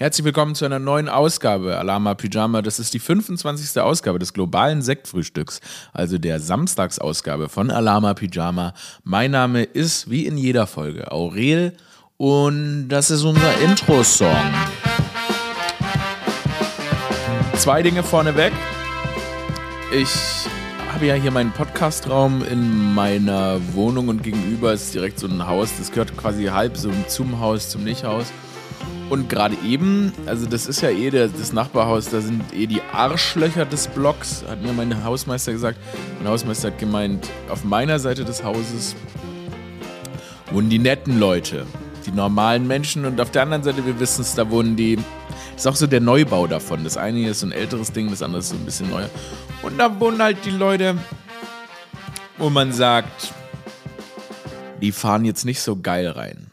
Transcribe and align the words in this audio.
Herzlich 0.00 0.24
willkommen 0.24 0.54
zu 0.54 0.64
einer 0.64 0.78
neuen 0.78 1.08
Ausgabe 1.08 1.76
Alama 1.76 2.14
Pyjama. 2.14 2.62
Das 2.62 2.78
ist 2.78 2.94
die 2.94 3.00
25. 3.00 3.82
Ausgabe 3.82 4.20
des 4.20 4.32
globalen 4.32 4.80
Sektfrühstücks, 4.80 5.60
also 5.92 6.18
der 6.18 6.38
Samstagsausgabe 6.38 7.48
von 7.48 7.72
Alama 7.72 8.14
Pyjama. 8.14 8.74
Mein 9.02 9.32
Name 9.32 9.64
ist 9.64 10.08
wie 10.08 10.24
in 10.24 10.38
jeder 10.38 10.68
Folge 10.68 11.10
Aurel 11.10 11.72
und 12.16 12.88
das 12.88 13.10
ist 13.10 13.24
unser 13.24 13.60
Intro-Song. 13.60 14.36
Zwei 17.56 17.82
Dinge 17.82 18.04
vorneweg. 18.04 18.52
Ich 19.92 20.46
habe 20.94 21.06
ja 21.06 21.14
hier 21.14 21.32
meinen 21.32 21.50
Podcastraum 21.50 22.44
in 22.44 22.94
meiner 22.94 23.58
Wohnung 23.74 24.06
und 24.06 24.22
gegenüber 24.22 24.72
ist 24.74 24.94
direkt 24.94 25.18
so 25.18 25.26
ein 25.26 25.44
Haus. 25.44 25.70
Das 25.76 25.90
gehört 25.90 26.16
quasi 26.16 26.44
halb 26.44 26.76
so 26.76 26.92
zum 27.08 27.40
Haus, 27.40 27.68
zum 27.68 27.82
Nichthaus. 27.82 28.26
Und 29.10 29.30
gerade 29.30 29.56
eben, 29.64 30.12
also 30.26 30.46
das 30.46 30.66
ist 30.66 30.82
ja 30.82 30.90
eh 30.90 31.10
der, 31.10 31.28
das 31.28 31.52
Nachbarhaus, 31.52 32.10
da 32.10 32.20
sind 32.20 32.42
eh 32.52 32.66
die 32.66 32.82
Arschlöcher 32.92 33.64
des 33.64 33.88
Blocks, 33.88 34.44
hat 34.46 34.62
mir 34.62 34.72
mein 34.72 35.02
Hausmeister 35.02 35.52
gesagt. 35.52 35.78
Mein 36.18 36.30
Hausmeister 36.30 36.68
hat 36.68 36.78
gemeint, 36.78 37.28
auf 37.48 37.64
meiner 37.64 37.98
Seite 37.98 38.24
des 38.24 38.44
Hauses 38.44 38.94
wohnen 40.50 40.68
die 40.68 40.78
netten 40.78 41.18
Leute, 41.18 41.66
die 42.06 42.10
normalen 42.10 42.66
Menschen 42.66 43.06
und 43.06 43.20
auf 43.20 43.30
der 43.30 43.42
anderen 43.42 43.62
Seite, 43.62 43.84
wir 43.86 43.98
wissen 43.98 44.22
es, 44.22 44.34
da 44.34 44.50
wohnen 44.50 44.76
die, 44.76 44.98
ist 45.56 45.66
auch 45.66 45.76
so 45.76 45.86
der 45.86 46.00
Neubau 46.00 46.46
davon. 46.46 46.84
Das 46.84 46.98
eine 46.98 47.18
hier 47.18 47.30
ist 47.30 47.40
so 47.40 47.46
ein 47.46 47.52
älteres 47.52 47.92
Ding, 47.92 48.10
das 48.10 48.22
andere 48.22 48.40
ist 48.40 48.50
so 48.50 48.56
ein 48.56 48.64
bisschen 48.64 48.90
neuer. 48.90 49.08
Und 49.62 49.78
da 49.78 49.98
wohnen 49.98 50.20
halt 50.22 50.44
die 50.44 50.50
Leute, 50.50 50.96
wo 52.36 52.50
man 52.50 52.72
sagt, 52.72 53.32
die 54.82 54.92
fahren 54.92 55.24
jetzt 55.24 55.44
nicht 55.44 55.60
so 55.60 55.76
geil 55.76 56.08
rein. 56.08 56.47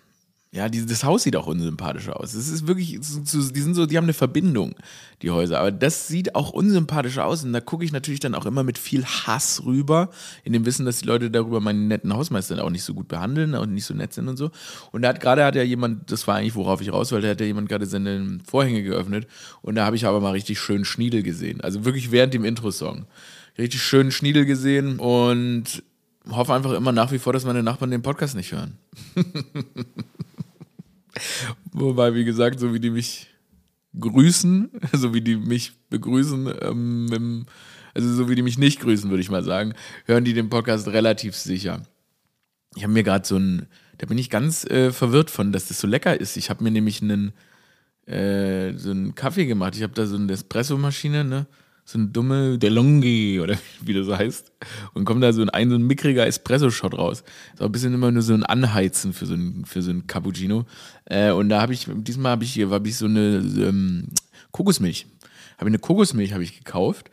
Ja, 0.56 0.70
die, 0.70 0.86
das 0.86 1.04
Haus 1.04 1.24
sieht 1.24 1.36
auch 1.36 1.48
unsympathisch 1.48 2.08
aus. 2.08 2.34
Es 2.34 2.48
ist 2.48 2.66
wirklich, 2.66 2.98
die 2.98 3.62
sind 3.62 3.76
so, 3.76 3.86
die 3.86 3.98
haben 3.98 4.06
eine 4.06 4.14
Verbindung, 4.14 4.74
die 5.22 5.30
Häuser. 5.30 5.60
Aber 5.60 5.70
das 5.70 6.08
sieht 6.08 6.34
auch 6.34 6.52
unsympathisch 6.52 7.18
aus. 7.18 7.44
Und 7.44 7.52
da 7.52 7.60
gucke 7.60 7.84
ich 7.84 7.92
natürlich 7.92 8.22
dann 8.22 8.34
auch 8.34 8.46
immer 8.46 8.64
mit 8.64 8.78
viel 8.78 9.04
Hass 9.04 9.66
rüber, 9.66 10.10
in 10.46 10.54
dem 10.54 10.66
Wissen, 10.66 10.86
dass 10.86 11.00
die 11.00 11.08
Leute 11.08 11.30
darüber 11.30 11.60
meinen 11.60 11.90
netten 11.90 12.14
Hausmeister 12.14 12.64
auch 12.64 12.70
nicht 12.70 12.86
so 12.86 12.94
gut 12.94 13.10
behandeln 13.10 13.54
und 13.54 13.74
nicht 13.74 13.84
so 13.84 13.94
nett 13.94 14.14
sind 14.14 14.30
und 14.30 14.38
so. 14.38 14.50
Und 14.94 15.02
da 15.02 15.10
hat 15.10 15.20
gerade 15.20 15.44
hat 15.44 15.56
ja 15.56 15.64
jemand, 15.64 16.10
das 16.10 16.26
war 16.26 16.36
eigentlich, 16.36 16.56
worauf 16.56 16.80
ich 16.80 16.94
raus 16.94 17.12
wollte, 17.12 17.30
hat 17.30 17.42
ja 17.42 17.48
jemand 17.48 17.68
gerade 17.68 17.86
seine 17.86 18.38
Vorhänge 18.48 18.82
geöffnet. 18.82 19.28
Und 19.62 19.76
da 19.76 19.86
habe 19.86 19.98
ich 19.98 20.06
aber 20.06 20.22
mal 20.22 20.32
richtig 20.32 20.58
schön 20.62 20.86
Schniedel 20.86 21.22
gesehen. 21.22 21.60
Also 21.60 21.84
wirklich 21.84 22.12
während 22.12 22.34
dem 22.34 22.46
Intro-Song. 22.46 23.08
Richtig 23.58 23.82
schön 23.82 24.10
Schniedel 24.10 24.46
gesehen 24.46 25.00
und 25.00 25.84
hoffe 26.30 26.54
einfach 26.54 26.72
immer 26.72 26.94
nach 26.94 27.12
wie 27.12 27.20
vor, 27.20 27.34
dass 27.34 27.44
meine 27.44 27.62
Nachbarn 27.62 27.92
den 27.92 28.04
Podcast 28.04 28.38
nicht 28.38 28.54
hören. 28.54 28.78
Wobei, 31.72 32.14
wie 32.14 32.26
gesagt, 32.26 32.60
so 32.60 32.74
wie 32.74 32.80
die 32.80 32.90
mich 32.90 33.28
grüßen, 34.00 34.70
so 34.94 35.14
wie 35.14 35.22
die 35.22 35.36
mich 35.36 35.74
begrüßen, 35.90 36.54
ähm, 36.62 37.46
also 37.94 38.14
so 38.14 38.30
wie 38.30 38.36
die 38.36 38.42
mich 38.42 38.58
nicht 38.58 38.82
grüßen, 38.82 39.10
würde 39.10 39.22
ich 39.22 39.30
mal 39.30 39.44
sagen, 39.44 39.74
hören 40.06 40.26
die 40.26 40.34
den 40.34 40.50
Podcast 40.50 40.88
relativ 40.88 41.36
sicher. 41.36 41.82
Ich 42.76 42.84
habe 42.84 42.94
mir 42.94 43.04
gerade 43.04 43.26
so 43.26 43.38
ein, 43.38 43.68
da 43.98 44.06
bin 44.06 44.18
ich 44.18 44.30
ganz 44.30 44.66
äh, 44.66 44.92
verwirrt 44.92 45.32
von, 45.32 45.54
dass 45.54 45.70
das 45.70 45.80
so 45.80 45.88
lecker 45.88 46.20
ist. 46.20 46.36
Ich 46.36 46.50
habe 46.50 46.64
mir 46.64 46.72
nämlich 46.72 47.02
einen, 47.02 47.32
äh, 48.06 48.74
so 48.74 48.92
einen 48.92 49.16
Kaffee 49.16 49.46
gemacht. 49.46 49.76
Ich 49.76 49.84
habe 49.84 49.94
da 49.94 50.06
so 50.06 50.18
eine 50.18 50.34
Espresso-Maschine, 50.34 51.24
ne? 51.24 51.48
So 51.88 52.00
eine 52.00 52.08
dumme 52.08 52.58
DeLonghi 52.58 53.40
oder 53.40 53.58
wie 53.82 53.94
das 53.94 54.08
heißt. 54.08 54.52
Und 54.94 55.06
kommt 55.06 55.24
da 55.24 55.32
so 55.32 55.46
ein, 55.46 55.70
so 55.70 55.76
ein 55.76 55.84
mickriger 55.84 56.26
Espresso-Shot 56.26 56.98
raus. 56.98 57.24
Ist 57.54 57.62
auch 57.62 57.68
ein 57.68 57.72
bisschen 57.72 57.94
immer 57.94 58.12
nur 58.12 58.24
so 58.24 58.34
ein 58.34 58.44
Anheizen 58.44 59.14
für 59.14 59.28
so 59.28 59.36
ein, 59.36 59.66
für 59.66 59.84
so 59.84 59.92
ein 59.92 60.08
Cappuccino. 60.08 60.66
Äh, 61.06 61.32
und 61.32 61.50
da 61.50 61.62
habe 61.62 61.74
ich, 61.74 61.88
diesmal 61.88 62.32
habe 62.32 62.44
ich 62.44 62.54
hier, 62.54 62.72
habe 62.72 62.88
ich 62.88 62.98
so 62.98 63.06
eine 63.06 63.38
ähm, 63.38 64.08
Kokosmilch. 64.52 65.06
Habe 65.58 65.70
ich 65.70 65.74
eine 65.74 65.80
Kokosmilch 65.80 66.34
habe 66.34 66.44
ich 66.44 66.58
gekauft. 66.58 67.12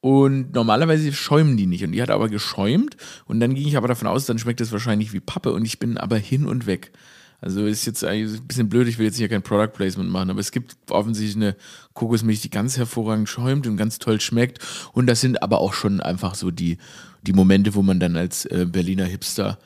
Und 0.00 0.54
normalerweise 0.54 1.12
schäumen 1.12 1.56
die 1.56 1.66
nicht. 1.66 1.82
Und 1.82 1.92
die 1.92 2.02
hat 2.02 2.10
aber 2.10 2.28
geschäumt. 2.28 2.96
Und 3.26 3.40
dann 3.40 3.54
ging 3.54 3.66
ich 3.66 3.76
aber 3.76 3.88
davon 3.88 4.06
aus, 4.06 4.26
dann 4.26 4.38
schmeckt 4.38 4.60
es 4.60 4.70
wahrscheinlich 4.70 5.12
wie 5.12 5.20
Pappe. 5.20 5.52
Und 5.52 5.64
ich 5.64 5.80
bin 5.80 5.98
aber 5.98 6.16
hin 6.16 6.46
und 6.46 6.66
weg. 6.66 6.92
Also 7.42 7.66
ist 7.66 7.86
jetzt 7.86 8.04
eigentlich 8.04 8.40
ein 8.40 8.46
bisschen 8.46 8.68
blöd, 8.68 8.86
ich 8.86 8.98
will 8.98 9.06
jetzt 9.06 9.16
hier 9.16 9.28
kein 9.28 9.42
Product 9.42 9.72
Placement 9.74 10.08
machen, 10.08 10.30
aber 10.30 10.38
es 10.38 10.52
gibt 10.52 10.76
offensichtlich 10.90 11.34
eine 11.34 11.56
Kokosmilch, 11.92 12.40
die 12.40 12.50
ganz 12.50 12.78
hervorragend 12.78 13.28
schäumt 13.28 13.66
und 13.66 13.76
ganz 13.76 13.98
toll 13.98 14.20
schmeckt. 14.20 14.60
Und 14.92 15.08
das 15.08 15.20
sind 15.20 15.42
aber 15.42 15.58
auch 15.58 15.74
schon 15.74 16.00
einfach 16.00 16.36
so 16.36 16.52
die, 16.52 16.78
die 17.22 17.32
Momente, 17.32 17.74
wo 17.74 17.82
man 17.82 17.98
dann 17.98 18.14
als 18.14 18.44
äh, 18.46 18.64
Berliner 18.70 19.06
Hipster 19.06 19.58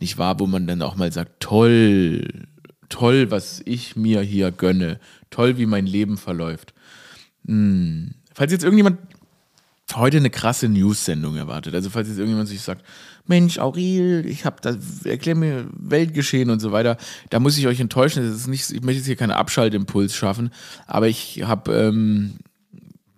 nicht 0.00 0.16
wahr, 0.16 0.40
wo 0.40 0.46
man 0.46 0.66
dann 0.66 0.80
auch 0.80 0.96
mal 0.96 1.12
sagt, 1.12 1.40
toll, 1.40 2.46
toll, 2.88 3.30
was 3.30 3.60
ich 3.66 3.94
mir 3.94 4.22
hier 4.22 4.50
gönne, 4.50 4.98
toll, 5.28 5.58
wie 5.58 5.66
mein 5.66 5.84
Leben 5.84 6.16
verläuft. 6.16 6.72
Hm. 7.46 8.14
Falls 8.32 8.52
jetzt 8.52 8.64
irgendjemand 8.64 9.00
heute 9.94 10.16
eine 10.16 10.30
krasse 10.30 10.70
News-Sendung 10.70 11.36
erwartet, 11.36 11.74
also 11.74 11.90
falls 11.90 12.08
jetzt 12.08 12.16
irgendjemand 12.16 12.48
sich 12.48 12.62
sagt, 12.62 12.86
Mensch, 13.28 13.58
Aurel, 13.58 14.24
ich 14.26 14.44
habe 14.44 14.56
da, 14.60 14.74
erklär 15.04 15.34
mir 15.34 15.66
Weltgeschehen 15.72 16.50
und 16.50 16.60
so 16.60 16.72
weiter. 16.72 16.96
Da 17.30 17.38
muss 17.38 17.58
ich 17.58 17.66
euch 17.66 17.78
enttäuschen. 17.78 18.24
Das 18.24 18.34
ist 18.34 18.48
nicht, 18.48 18.70
ich 18.70 18.82
möchte 18.82 18.98
jetzt 18.98 19.06
hier 19.06 19.16
keinen 19.16 19.32
Abschaltimpuls 19.32 20.14
schaffen, 20.14 20.50
aber 20.86 21.08
ich 21.08 21.42
habe 21.44 21.72
ähm, 21.72 22.38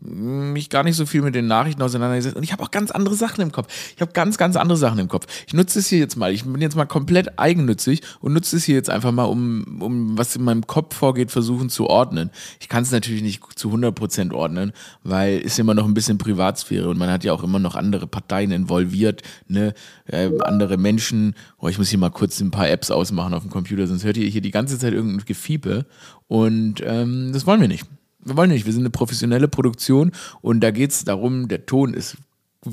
mich 0.00 0.70
gar 0.70 0.82
nicht 0.82 0.96
so 0.96 1.04
viel 1.04 1.22
mit 1.22 1.34
den 1.34 1.46
Nachrichten 1.46 1.82
auseinandergesetzt 1.82 2.36
und 2.36 2.42
ich 2.42 2.52
habe 2.52 2.62
auch 2.62 2.70
ganz 2.70 2.90
andere 2.90 3.14
Sachen 3.14 3.42
im 3.42 3.52
Kopf. 3.52 3.68
Ich 3.94 4.00
habe 4.00 4.12
ganz, 4.12 4.38
ganz 4.38 4.56
andere 4.56 4.78
Sachen 4.78 4.98
im 4.98 5.08
Kopf. 5.08 5.26
Ich 5.46 5.52
nutze 5.52 5.78
es 5.78 5.88
hier 5.88 5.98
jetzt 5.98 6.16
mal. 6.16 6.32
Ich 6.32 6.44
bin 6.44 6.60
jetzt 6.60 6.76
mal 6.76 6.86
komplett 6.86 7.38
eigennützig 7.38 8.00
und 8.20 8.32
nutze 8.32 8.56
es 8.56 8.64
hier 8.64 8.74
jetzt 8.74 8.88
einfach 8.88 9.12
mal, 9.12 9.24
um, 9.24 9.80
um 9.80 10.16
was 10.16 10.34
in 10.36 10.44
meinem 10.44 10.66
Kopf 10.66 10.96
vorgeht, 10.96 11.30
versuchen 11.30 11.68
zu 11.68 11.86
ordnen. 11.86 12.30
Ich 12.60 12.68
kann 12.68 12.82
es 12.82 12.90
natürlich 12.90 13.22
nicht 13.22 13.42
zu 13.58 13.70
100% 13.70 14.32
ordnen, 14.32 14.72
weil 15.02 15.42
es 15.44 15.58
immer 15.58 15.74
noch 15.74 15.84
ein 15.84 15.94
bisschen 15.94 16.18
Privatsphäre 16.18 16.88
und 16.88 16.98
man 16.98 17.10
hat 17.10 17.24
ja 17.24 17.32
auch 17.32 17.42
immer 17.42 17.58
noch 17.58 17.74
andere 17.74 18.06
Parteien 18.06 18.52
involviert, 18.52 19.22
ne, 19.48 19.74
äh, 20.06 20.30
andere 20.40 20.78
Menschen. 20.78 21.34
Oh, 21.58 21.68
ich 21.68 21.78
muss 21.78 21.90
hier 21.90 21.98
mal 21.98 22.10
kurz 22.10 22.40
ein 22.40 22.50
paar 22.50 22.68
Apps 22.70 22.90
ausmachen 22.90 23.34
auf 23.34 23.42
dem 23.42 23.50
Computer, 23.50 23.86
sonst 23.86 24.04
hört 24.04 24.16
ihr 24.16 24.28
hier 24.28 24.40
die 24.40 24.50
ganze 24.50 24.78
Zeit 24.78 24.94
irgendein 24.94 25.26
Gefiepe 25.26 25.84
und 26.26 26.76
ähm, 26.84 27.32
das 27.32 27.46
wollen 27.46 27.60
wir 27.60 27.68
nicht 27.68 27.86
wir 28.24 28.36
wollen 28.36 28.50
nicht, 28.50 28.66
wir 28.66 28.72
sind 28.72 28.82
eine 28.82 28.90
professionelle 28.90 29.48
Produktion 29.48 30.12
und 30.40 30.60
da 30.60 30.70
geht 30.70 30.90
es 30.90 31.04
darum, 31.04 31.48
der 31.48 31.66
Ton 31.66 31.94
ist 31.94 32.16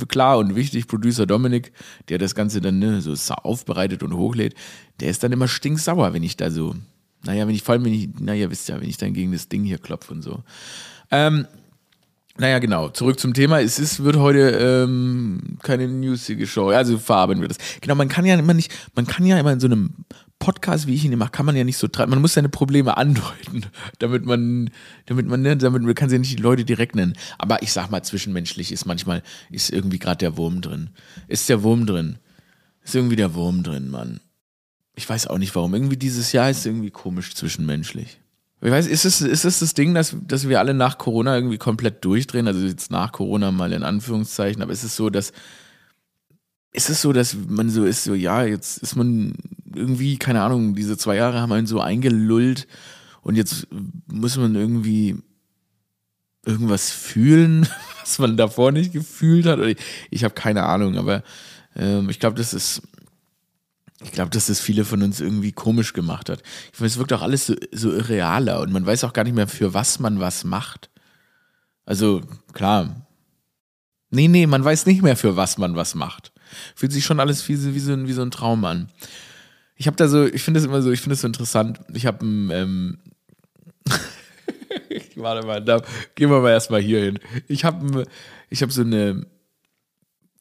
klar 0.08 0.38
und 0.38 0.56
wichtig. 0.56 0.88
Producer 0.88 1.25
Dominik, 1.25 1.72
der 2.09 2.18
das 2.18 2.35
Ganze 2.35 2.62
dann 2.62 2.80
ne, 2.80 3.02
so 3.02 3.13
aufbereitet 3.34 4.03
und 4.03 4.13
hochlädt, 4.13 4.56
der 5.00 5.09
ist 5.09 5.24
dann 5.24 5.31
immer 5.31 5.47
stinksauer, 5.47 6.13
wenn 6.13 6.24
ich 6.24 6.38
da 6.38 6.52
so, 6.52 6.75
naja, 7.24 7.47
wenn 7.47 7.56
ich 7.56 7.63
vor 7.63 7.74
allem, 7.74 7.85
wenn 7.85 7.94
ich, 7.94 8.09
naja, 8.19 8.50
wisst 8.50 8.69
ihr, 8.69 8.80
wenn 8.81 8.90
ich 8.90 8.97
dann 8.97 9.13
gegen 9.13 9.31
das 9.31 9.47
Ding 9.47 9.63
hier 9.63 9.78
klopfe 9.78 10.13
und 10.13 10.22
so. 10.22 10.44
Ähm, 11.12 11.47
naja, 12.40 12.59
genau. 12.59 12.90
Zurück 12.90 13.19
zum 13.19 13.34
Thema. 13.34 13.62
Es 13.62 13.79
ist, 13.79 14.03
wird 14.03 14.18
heute 14.18 14.52
ähm, 14.52 15.58
keine 15.64 15.88
newsige 15.88 16.46
Show. 16.46 16.69
Also 16.69 17.00
verarbeiten 17.00 17.41
wir 17.41 17.47
das. 17.47 17.58
Genau, 17.81 17.96
man 17.96 18.09
kann 18.09 18.25
ja 18.25 18.35
immer 18.35 18.53
nicht, 18.53 18.72
man 18.96 19.08
kann 19.08 19.25
ja 19.25 19.40
immer 19.40 19.53
in 19.53 19.59
so 19.59 19.66
einem 19.66 19.90
Podcast, 20.39 20.87
wie 20.87 20.93
ich 20.93 21.03
ihn 21.03 21.17
mache, 21.17 21.31
kann 21.31 21.45
man 21.45 21.55
ja 21.55 21.63
nicht 21.63 21.77
so 21.77 21.87
treiben. 21.87 22.11
Man 22.11 22.21
muss 22.21 22.33
seine 22.33 22.49
Probleme 22.49 22.97
andeuten, 22.97 23.65
damit 23.99 24.25
man, 24.25 24.69
damit 25.05 25.27
man, 25.27 25.41
ne, 25.41 25.57
damit 25.57 25.83
man 25.83 25.95
kann 25.95 26.09
sie 26.09 26.15
ja 26.15 26.19
nicht 26.19 26.37
die 26.37 26.41
Leute 26.41 26.65
direkt 26.65 26.95
nennen. 26.95 27.13
Aber 27.37 27.61
ich 27.63 27.71
sag 27.71 27.89
mal, 27.89 28.03
zwischenmenschlich 28.03 28.71
ist 28.71 28.85
manchmal, 28.85 29.23
ist 29.49 29.71
irgendwie 29.71 29.99
gerade 29.99 30.17
der 30.17 30.37
Wurm 30.37 30.61
drin. 30.61 30.89
Ist 31.27 31.49
der 31.49 31.63
Wurm 31.63 31.85
drin. 31.85 32.17
Ist 32.83 32.95
irgendwie 32.95 33.15
der 33.15 33.33
Wurm 33.33 33.63
drin, 33.63 33.89
Mann. 33.89 34.19
Ich 34.95 35.07
weiß 35.07 35.27
auch 35.27 35.37
nicht 35.37 35.53
warum. 35.55 35.73
Irgendwie 35.73 35.97
dieses 35.97 36.31
Jahr 36.31 36.49
ist 36.49 36.65
irgendwie 36.65 36.91
komisch 36.91 37.35
zwischenmenschlich. 37.35 38.19
Ich 38.61 38.71
weiß, 38.71 38.87
ist 38.87 39.05
es, 39.05 39.21
ist 39.21 39.45
es 39.45 39.59
das 39.59 39.73
Ding, 39.75 39.93
dass, 39.93 40.15
dass 40.25 40.49
wir 40.49 40.59
alle 40.59 40.73
nach 40.73 40.97
Corona 40.97 41.35
irgendwie 41.35 41.59
komplett 41.59 42.03
durchdrehen? 42.03 42.47
Also 42.47 42.65
jetzt 42.65 42.89
nach 42.89 43.11
Corona 43.11 43.51
mal 43.51 43.71
in 43.71 43.83
Anführungszeichen, 43.83 44.63
aber 44.63 44.71
ist 44.71 44.83
es 44.83 44.95
so, 44.95 45.11
dass 45.11 45.31
ist 46.77 46.89
es 46.89 47.01
so, 47.01 47.11
dass 47.11 47.35
man 47.47 47.69
so 47.69 47.85
ist, 47.85 48.03
so, 48.03 48.13
ja, 48.13 48.43
jetzt 48.43 48.77
ist 48.77 48.95
man 48.95 49.33
irgendwie, 49.77 50.17
keine 50.17 50.41
Ahnung, 50.41 50.75
diese 50.75 50.97
zwei 50.97 51.15
Jahre 51.15 51.41
haben 51.41 51.51
einen 51.51 51.67
so 51.67 51.79
eingelullt 51.79 52.67
und 53.21 53.35
jetzt 53.35 53.67
muss 54.07 54.38
man 54.38 54.55
irgendwie 54.55 55.17
irgendwas 56.46 56.90
fühlen, 56.91 57.67
was 58.02 58.19
man 58.19 58.37
davor 58.37 58.72
nicht 58.72 58.93
gefühlt 58.93 59.46
hat. 59.46 59.59
Ich, 60.09 60.23
habe 60.23 60.34
keine 60.34 60.63
Ahnung, 60.63 60.97
aber 60.97 61.23
ähm, 61.75 62.09
ich 62.09 62.19
glaube, 62.19 62.37
das 62.37 62.53
ist, 62.53 62.81
ich 64.02 64.11
glaube, 64.11 64.31
dass 64.31 64.47
das 64.47 64.59
viele 64.59 64.85
von 64.85 65.03
uns 65.03 65.19
irgendwie 65.19 65.52
komisch 65.52 65.93
gemacht 65.93 66.29
hat. 66.29 66.41
Ich 66.72 66.78
finde, 66.78 66.87
es 66.87 66.97
wirkt 66.97 67.13
auch 67.13 67.22
alles 67.22 67.47
so, 67.47 67.55
so 67.72 67.91
irrealer 67.91 68.61
und 68.61 68.72
man 68.72 68.85
weiß 68.85 69.03
auch 69.03 69.13
gar 69.13 69.23
nicht 69.23 69.35
mehr, 69.35 69.47
für 69.47 69.73
was 69.73 69.99
man 69.99 70.19
was 70.19 70.43
macht. 70.43 70.90
Also, 71.85 72.22
klar. 72.53 73.07
Nee, 74.09 74.28
nee, 74.28 74.47
man 74.47 74.63
weiß 74.63 74.85
nicht 74.85 75.02
mehr, 75.02 75.17
für 75.17 75.35
was 75.35 75.57
man 75.57 75.75
was 75.75 75.96
macht. 75.96 76.31
Fühlt 76.75 76.93
sich 76.93 77.05
schon 77.05 77.19
alles 77.19 77.47
wie, 77.49 77.73
wie, 77.73 77.79
so, 77.79 78.07
wie 78.07 78.13
so 78.13 78.22
ein 78.22 78.31
Traum 78.31 78.63
an. 78.66 78.90
Ich 79.78 79.88
habe 79.88 79.96
da 79.96 80.08
so, 80.08 80.26
ich 80.26 80.41
finde 80.41 80.59
es 80.59 80.66
immer 80.66 80.82
so, 80.82 80.91
ich 80.91 81.02
finde 81.02 81.14
es 81.14 81.22
so 81.22 81.28
interessant. 81.28 81.79
Ich 81.94 82.06
habe 82.06 82.26
ein, 82.26 82.50
ähm, 82.52 82.97
warte 85.16 85.46
mal, 85.46 85.64
da 85.64 85.82
gehen 86.16 86.29
wir 86.29 86.41
mal 86.41 86.52
erstmal 86.52 86.82
hier 86.82 87.03
hin. 87.03 87.20
Ich 87.47 87.64
habe 87.64 88.06
ich 88.50 88.64
hab 88.64 88.72
so 88.72 88.82
eine, 88.82 89.28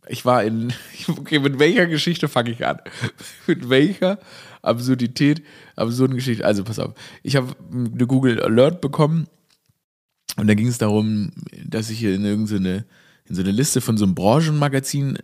ich 0.08 0.24
war 0.24 0.42
in, 0.42 0.72
okay, 1.08 1.38
mit 1.38 1.58
welcher 1.58 1.86
Geschichte 1.86 2.28
fange 2.28 2.50
ich 2.50 2.64
an? 2.66 2.80
mit 3.46 3.68
welcher 3.68 4.18
Absurdität, 4.62 5.42
absurden 5.76 6.16
Geschichte? 6.16 6.44
Also 6.44 6.64
pass 6.64 6.78
auf, 6.78 6.94
ich 7.22 7.36
habe 7.36 7.54
eine 7.70 8.06
Google 8.06 8.42
Alert 8.42 8.80
bekommen 8.80 9.26
und 10.36 10.46
da 10.46 10.54
ging 10.54 10.68
es 10.68 10.78
darum, 10.78 11.32
dass 11.64 11.90
ich 11.90 11.98
hier 11.98 12.14
in 12.14 12.24
irgendeine 12.24 12.86
in 13.28 13.34
so 13.34 13.42
eine 13.42 13.50
Liste 13.50 13.80
von 13.80 13.96
so 13.96 14.04
einem 14.04 14.14
Branchenmagazin 14.14 15.18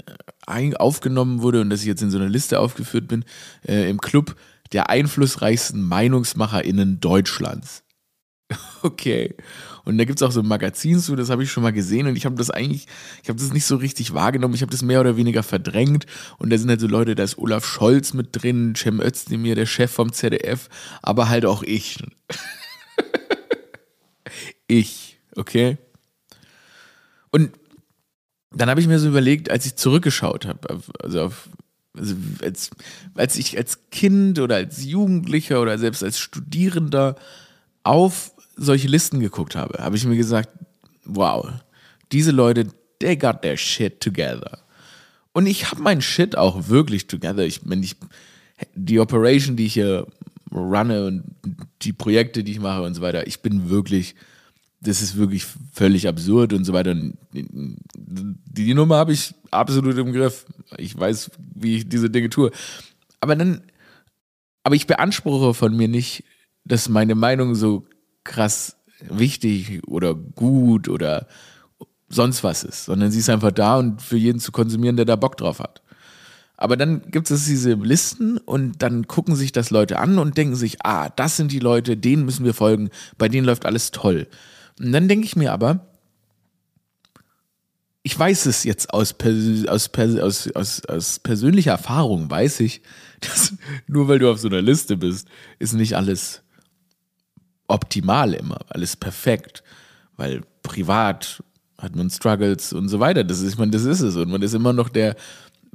äh, 0.46 0.74
aufgenommen 0.76 1.42
wurde 1.42 1.60
und 1.60 1.70
dass 1.70 1.80
ich 1.80 1.86
jetzt 1.86 2.02
in 2.02 2.10
so 2.10 2.18
einer 2.18 2.28
Liste 2.28 2.60
aufgeführt 2.60 3.08
bin 3.08 3.24
äh, 3.66 3.88
im 3.88 4.00
Club 4.00 4.36
der 4.72 4.90
einflussreichsten 4.90 5.82
MeinungsmacherInnen 5.82 7.00
Deutschlands. 7.00 7.84
Okay. 8.82 9.34
Und 9.84 9.98
da 9.98 10.04
gibt 10.04 10.20
es 10.20 10.22
auch 10.22 10.32
so 10.32 10.40
ein 10.40 10.46
Magazin 10.46 11.00
zu, 11.00 11.16
das 11.16 11.30
habe 11.30 11.42
ich 11.42 11.50
schon 11.50 11.62
mal 11.62 11.72
gesehen 11.72 12.06
und 12.06 12.16
ich 12.16 12.24
habe 12.24 12.36
das 12.36 12.50
eigentlich, 12.50 12.86
ich 13.22 13.28
habe 13.28 13.38
das 13.38 13.52
nicht 13.52 13.64
so 13.64 13.76
richtig 13.76 14.14
wahrgenommen, 14.14 14.54
ich 14.54 14.62
habe 14.62 14.70
das 14.70 14.82
mehr 14.82 15.00
oder 15.00 15.16
weniger 15.16 15.42
verdrängt 15.42 16.06
und 16.38 16.50
da 16.50 16.58
sind 16.58 16.68
halt 16.68 16.80
so 16.80 16.86
Leute, 16.86 17.14
da 17.14 17.24
ist 17.24 17.38
Olaf 17.38 17.64
Scholz 17.64 18.12
mit 18.12 18.28
drin, 18.32 18.74
Cem 18.76 19.00
Özdemir, 19.00 19.54
der 19.54 19.66
Chef 19.66 19.90
vom 19.90 20.12
ZDF, 20.12 20.68
aber 21.02 21.28
halt 21.28 21.46
auch 21.46 21.62
ich. 21.62 21.98
ich, 24.68 25.18
okay? 25.36 25.78
Und 27.30 27.50
dann 28.54 28.68
habe 28.68 28.80
ich 28.80 28.86
mir 28.86 28.98
so 28.98 29.08
überlegt, 29.08 29.50
als 29.50 29.66
ich 29.66 29.76
zurückgeschaut 29.76 30.46
habe, 30.46 30.78
also 31.02 31.22
auf, 31.22 31.48
also 31.96 32.14
als, 32.42 32.70
als 33.14 33.36
ich 33.36 33.56
als 33.56 33.90
Kind 33.90 34.38
oder 34.38 34.56
als 34.56 34.84
Jugendlicher 34.84 35.60
oder 35.60 35.78
selbst 35.78 36.02
als 36.02 36.18
Studierender 36.18 37.16
auf 37.82 38.32
solche 38.56 38.88
Listen 38.88 39.20
geguckt 39.20 39.56
habe, 39.56 39.82
habe 39.82 39.96
ich 39.96 40.04
mir 40.04 40.16
gesagt, 40.16 40.50
wow, 41.04 41.48
diese 42.12 42.30
Leute, 42.30 42.66
they 42.98 43.16
got 43.16 43.42
their 43.42 43.56
shit 43.56 44.00
together. 44.00 44.58
Und 45.32 45.46
ich 45.46 45.70
habe 45.70 45.82
mein 45.82 46.02
Shit 46.02 46.36
auch 46.36 46.68
wirklich 46.68 47.06
together. 47.06 47.44
Ich, 47.44 47.60
wenn 47.64 47.82
ich 47.82 47.96
die 48.74 49.00
Operation, 49.00 49.56
die 49.56 49.66
ich 49.66 49.74
hier 49.74 50.06
runne 50.52 51.06
und 51.06 51.24
die 51.82 51.92
Projekte, 51.92 52.44
die 52.44 52.52
ich 52.52 52.60
mache 52.60 52.82
und 52.82 52.94
so 52.94 53.00
weiter, 53.00 53.26
ich 53.26 53.40
bin 53.40 53.70
wirklich, 53.70 54.14
das 54.84 55.00
ist 55.00 55.16
wirklich 55.16 55.46
völlig 55.72 56.08
absurd 56.08 56.52
und 56.52 56.64
so 56.64 56.72
weiter. 56.72 56.94
Die, 56.94 57.46
die 57.94 58.74
Nummer 58.74 58.96
habe 58.96 59.12
ich 59.12 59.34
absolut 59.50 59.96
im 59.96 60.12
Griff. 60.12 60.44
Ich 60.76 60.98
weiß, 60.98 61.30
wie 61.54 61.76
ich 61.76 61.88
diese 61.88 62.10
Dinge 62.10 62.30
tue. 62.30 62.50
Aber 63.20 63.36
dann, 63.36 63.62
aber 64.64 64.74
ich 64.74 64.88
beanspruche 64.88 65.54
von 65.54 65.76
mir 65.76 65.88
nicht, 65.88 66.24
dass 66.64 66.88
meine 66.88 67.14
Meinung 67.14 67.54
so 67.54 67.86
krass 68.24 68.76
wichtig 69.08 69.86
oder 69.86 70.14
gut 70.14 70.88
oder 70.88 71.28
sonst 72.08 72.44
was 72.44 72.64
ist, 72.64 72.84
sondern 72.84 73.10
sie 73.10 73.20
ist 73.20 73.30
einfach 73.30 73.52
da 73.52 73.78
und 73.78 74.02
für 74.02 74.16
jeden 74.16 74.40
zu 74.40 74.52
konsumieren, 74.52 74.96
der 74.96 75.06
da 75.06 75.16
Bock 75.16 75.36
drauf 75.36 75.60
hat. 75.60 75.82
Aber 76.56 76.76
dann 76.76 77.02
gibt 77.10 77.30
es 77.30 77.46
diese 77.46 77.72
Listen 77.74 78.38
und 78.38 78.82
dann 78.82 79.06
gucken 79.08 79.34
sich 79.34 79.52
das 79.52 79.70
Leute 79.70 79.98
an 79.98 80.18
und 80.18 80.36
denken 80.36 80.54
sich, 80.54 80.84
ah, 80.84 81.08
das 81.08 81.36
sind 81.36 81.50
die 81.50 81.58
Leute, 81.58 81.96
denen 81.96 82.24
müssen 82.24 82.44
wir 82.44 82.54
folgen, 82.54 82.90
bei 83.18 83.28
denen 83.28 83.46
läuft 83.46 83.66
alles 83.66 83.90
toll. 83.90 84.28
Und 84.82 84.90
dann 84.90 85.06
denke 85.06 85.26
ich 85.26 85.36
mir 85.36 85.52
aber, 85.52 85.86
ich 88.02 88.18
weiß 88.18 88.46
es 88.46 88.64
jetzt 88.64 88.92
aus, 88.92 89.14
aus, 89.68 89.90
aus, 89.94 90.50
aus, 90.52 90.86
aus 90.86 91.18
persönlicher 91.20 91.70
Erfahrung, 91.70 92.28
weiß 92.28 92.60
ich, 92.60 92.82
dass 93.20 93.54
nur 93.86 94.08
weil 94.08 94.18
du 94.18 94.30
auf 94.30 94.40
so 94.40 94.48
einer 94.48 94.60
Liste 94.60 94.96
bist, 94.96 95.28
ist 95.60 95.72
nicht 95.72 95.94
alles 95.94 96.42
optimal 97.68 98.34
immer, 98.34 98.58
alles 98.68 98.96
perfekt, 98.96 99.62
weil 100.16 100.42
privat 100.64 101.42
hat 101.78 101.94
man 101.94 102.10
Struggles 102.10 102.72
und 102.72 102.88
so 102.88 102.98
weiter. 102.98 103.22
Das 103.22 103.40
ist, 103.40 103.52
ich 103.52 103.58
meine, 103.58 103.70
das 103.70 103.84
ist 103.84 104.00
es 104.00 104.16
und 104.16 104.30
man 104.30 104.42
ist 104.42 104.52
immer 104.52 104.72
noch 104.72 104.88
der, 104.88 105.14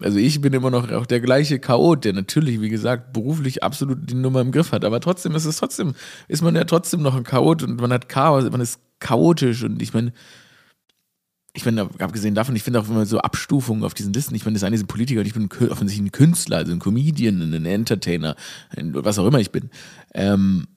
also 0.01 0.19
ich 0.19 0.41
bin 0.41 0.51
immer 0.51 0.69
noch 0.69 0.91
auch 0.91 1.05
der 1.05 1.21
gleiche 1.21 1.59
Chaot, 1.59 2.03
der 2.03 2.11
natürlich, 2.11 2.59
wie 2.59 2.69
gesagt, 2.69 3.13
beruflich 3.13 3.63
absolut 3.63 4.09
die 4.09 4.15
Nummer 4.15 4.41
im 4.41 4.51
Griff 4.51 4.73
hat, 4.73 4.83
aber 4.83 4.99
trotzdem 4.99 5.33
ist 5.33 5.45
es 5.45 5.57
trotzdem, 5.57 5.95
ist 6.27 6.43
man 6.43 6.55
ja 6.55 6.65
trotzdem 6.65 7.01
noch 7.01 7.15
ein 7.15 7.23
Chaot 7.23 7.63
und 7.63 7.79
man 7.79 7.93
hat 7.93 8.09
Chaos, 8.09 8.49
man 8.49 8.61
ist 8.61 8.81
chaotisch 8.99 9.63
und 9.63 9.81
ich 9.81 9.93
meine, 9.93 10.13
ich 11.57 11.65
meine, 11.65 11.89
abgesehen 11.99 12.35
davon, 12.35 12.55
ich 12.55 12.61
finde 12.61 12.79
auch 12.79 12.87
immer 12.87 13.07
so 13.07 13.17
Abstufungen 13.17 13.83
auf 13.83 13.95
diesen 13.95 14.13
Listen. 14.13 14.35
Ich 14.35 14.45
meine, 14.45 14.53
das 14.53 14.63
eine 14.63 14.77
sind 14.77 14.85
Politiker 14.85 15.21
und 15.21 15.25
ich 15.25 15.33
bin 15.33 15.49
offensichtlich 15.69 16.07
ein 16.07 16.11
Künstler, 16.11 16.57
also 16.57 16.71
ein 16.71 16.79
Comedian, 16.79 17.41
ein 17.41 17.65
Entertainer, 17.65 18.35
was 18.75 19.17
auch 19.17 19.25
immer 19.25 19.39
ich 19.39 19.51
bin. 19.51 19.71
Ähm, 20.13 20.67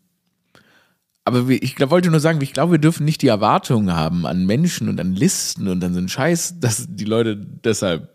aber 1.24 1.48
ich 1.50 1.76
glaub, 1.76 1.90
wollte 1.90 2.10
nur 2.10 2.20
sagen, 2.20 2.40
ich 2.40 2.54
glaube, 2.54 2.72
wir 2.72 2.78
dürfen 2.78 3.04
nicht 3.04 3.20
die 3.20 3.28
Erwartungen 3.28 3.94
haben 3.94 4.26
an 4.26 4.46
Menschen 4.46 4.88
und 4.88 4.98
an 5.00 5.14
Listen 5.14 5.68
und 5.68 5.84
an 5.84 5.92
so 5.92 5.98
einen 5.98 6.08
Scheiß, 6.08 6.60
dass 6.60 6.86
die 6.88 7.04
Leute 7.04 7.36
deshalb, 7.36 8.08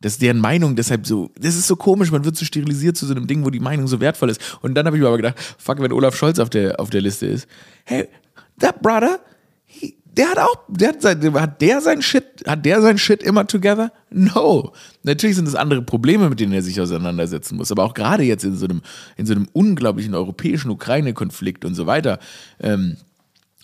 dass 0.00 0.18
deren 0.18 0.38
Meinung 0.38 0.76
deshalb 0.76 1.06
so, 1.06 1.32
das 1.40 1.56
ist 1.56 1.66
so 1.66 1.76
komisch, 1.76 2.12
man 2.12 2.24
wird 2.24 2.36
so 2.36 2.44
sterilisiert 2.44 2.98
zu 2.98 3.06
so 3.06 3.14
einem 3.14 3.26
Ding, 3.26 3.46
wo 3.46 3.50
die 3.50 3.60
Meinung 3.60 3.88
so 3.88 3.98
wertvoll 3.98 4.28
ist. 4.28 4.58
Und 4.60 4.74
dann 4.74 4.84
habe 4.86 4.96
ich 4.96 5.00
mir 5.00 5.08
aber 5.08 5.16
gedacht, 5.16 5.38
fuck, 5.58 5.80
wenn 5.80 5.90
Olaf 5.90 6.14
Scholz 6.14 6.38
auf 6.38 6.50
der, 6.50 6.78
auf 6.78 6.90
der 6.90 7.00
Liste 7.00 7.26
ist, 7.26 7.48
hey, 7.84 8.08
that 8.60 8.82
brother, 8.82 9.20
der 10.18 10.30
hat 10.30 10.38
auch, 10.38 10.56
der 10.68 10.88
hat, 10.88 11.02
sein, 11.02 11.34
hat 11.34 11.60
der 11.60 11.80
sein 11.80 12.02
Shit, 12.02 12.24
hat 12.44 12.64
der 12.66 12.82
sein 12.82 12.98
Shit 12.98 13.22
immer 13.22 13.46
together? 13.46 13.92
No. 14.10 14.72
Natürlich 15.04 15.36
sind 15.36 15.46
es 15.46 15.54
andere 15.54 15.82
Probleme, 15.82 16.28
mit 16.28 16.40
denen 16.40 16.52
er 16.52 16.62
sich 16.62 16.80
auseinandersetzen 16.80 17.56
muss. 17.56 17.70
Aber 17.70 17.84
auch 17.84 17.94
gerade 17.94 18.24
jetzt 18.24 18.44
in 18.44 18.56
so 18.56 18.66
einem, 18.66 18.82
in 19.16 19.26
so 19.26 19.34
einem 19.34 19.48
unglaublichen 19.52 20.14
europäischen 20.14 20.70
Ukraine-Konflikt 20.70 21.64
und 21.64 21.76
so 21.76 21.86
weiter, 21.86 22.18
ähm, 22.60 22.96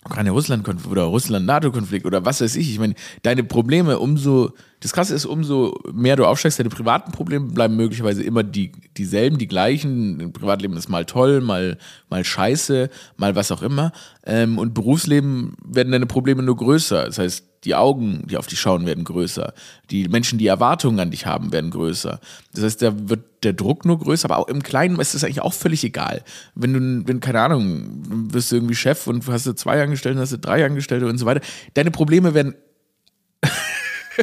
Ukraine-Russland-Konflikt 0.05 0.91
oder 0.91 1.03
Russland-NATO-Konflikt 1.03 2.05
oder 2.05 2.23
was 2.23 2.39
weiß 2.39 2.55
ich. 2.55 2.69
Ich 2.69 2.79
meine, 2.79 2.93
deine 3.23 3.43
Probleme 3.43 3.99
umso, 3.99 4.53
das 4.85 4.93
Krasse 4.93 5.15
ist, 5.15 5.25
umso 5.25 5.79
mehr 5.91 6.15
du 6.15 6.25
aufsteigst, 6.25 6.59
deine 6.59 6.69
privaten 6.69 7.11
Probleme 7.11 7.47
bleiben 7.47 7.75
möglicherweise 7.75 8.21
immer 8.21 8.43
die, 8.43 8.71
dieselben, 8.97 9.39
die 9.39 9.47
gleichen. 9.47 10.31
Privatleben 10.31 10.77
ist 10.77 10.89
mal 10.89 11.05
toll, 11.05 11.41
mal, 11.41 11.79
mal 12.07 12.23
scheiße, 12.23 12.91
mal 13.17 13.35
was 13.35 13.51
auch 13.51 13.63
immer. 13.63 13.93
Ähm, 14.27 14.59
und 14.59 14.75
Berufsleben 14.75 15.55
werden 15.65 15.91
deine 15.91 16.05
Probleme 16.05 16.43
nur 16.43 16.55
größer. 16.55 17.05
Das 17.05 17.17
heißt, 17.17 17.43
die 17.63 17.73
Augen, 17.73 18.27
die 18.27 18.37
auf 18.37 18.45
dich 18.45 18.59
schauen, 18.59 18.85
werden 18.85 19.05
größer. 19.05 19.55
Die 19.89 20.07
Menschen, 20.07 20.37
die 20.37 20.45
Erwartungen 20.45 20.99
an 20.99 21.09
dich 21.09 21.25
haben, 21.25 21.51
werden 21.51 21.71
größer. 21.71 22.19
Das 22.53 22.63
heißt, 22.63 22.83
da 22.83 23.09
wird 23.09 23.23
der 23.43 23.53
Druck 23.53 23.85
nur 23.85 23.97
größer, 23.97 24.29
aber 24.29 24.37
auch 24.37 24.47
im 24.49 24.61
Kleinen 24.61 24.99
ist 24.99 25.15
das 25.15 25.23
eigentlich 25.23 25.41
auch 25.41 25.53
völlig 25.53 25.83
egal. 25.83 26.21
Wenn 26.53 26.73
du, 26.73 27.07
wenn, 27.07 27.21
keine 27.21 27.41
Ahnung, 27.41 28.03
du 28.07 28.35
wirst 28.35 28.53
irgendwie 28.53 28.75
Chef 28.75 29.07
und 29.07 29.27
hast 29.27 29.47
du 29.47 29.53
zwei 29.53 29.81
Angestellte, 29.81 30.19
hast 30.19 30.33
du 30.33 30.37
drei 30.37 30.63
Angestellte 30.63 31.07
und 31.07 31.17
so 31.17 31.25
weiter. 31.25 31.41
Deine 31.73 31.89
Probleme 31.89 32.35
werden. 32.35 32.53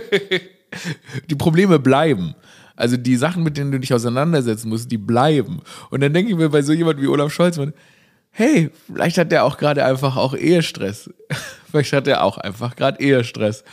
die 1.30 1.34
Probleme 1.34 1.78
bleiben. 1.78 2.34
Also 2.76 2.96
die 2.96 3.16
Sachen, 3.16 3.42
mit 3.42 3.56
denen 3.56 3.72
du 3.72 3.78
dich 3.78 3.92
auseinandersetzen 3.92 4.68
musst, 4.68 4.90
die 4.90 4.98
bleiben. 4.98 5.60
Und 5.90 6.00
dann 6.00 6.12
denke 6.12 6.30
ich 6.30 6.36
mir 6.36 6.48
bei 6.48 6.62
so 6.62 6.72
jemand 6.72 7.00
wie 7.00 7.06
Olaf 7.06 7.32
Scholz, 7.32 7.60
hey, 8.30 8.70
vielleicht 8.92 9.18
hat 9.18 9.30
der 9.30 9.44
auch 9.44 9.58
gerade 9.58 9.84
einfach 9.84 10.16
auch 10.16 10.34
Ehestress. 10.34 11.10
vielleicht 11.70 11.92
hat 11.92 12.08
er 12.08 12.24
auch 12.24 12.38
einfach 12.38 12.76
gerade 12.76 13.00
Ehestress. 13.00 13.64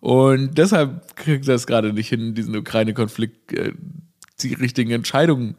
Und 0.00 0.58
deshalb 0.58 1.16
kriegt 1.16 1.48
er 1.48 1.54
es 1.54 1.66
gerade 1.66 1.92
nicht 1.92 2.08
hin, 2.08 2.34
diesen 2.34 2.56
Ukraine-Konflikt 2.56 3.52
äh, 3.52 3.72
die 4.40 4.54
richtigen 4.54 4.90
Entscheidungen 4.90 5.56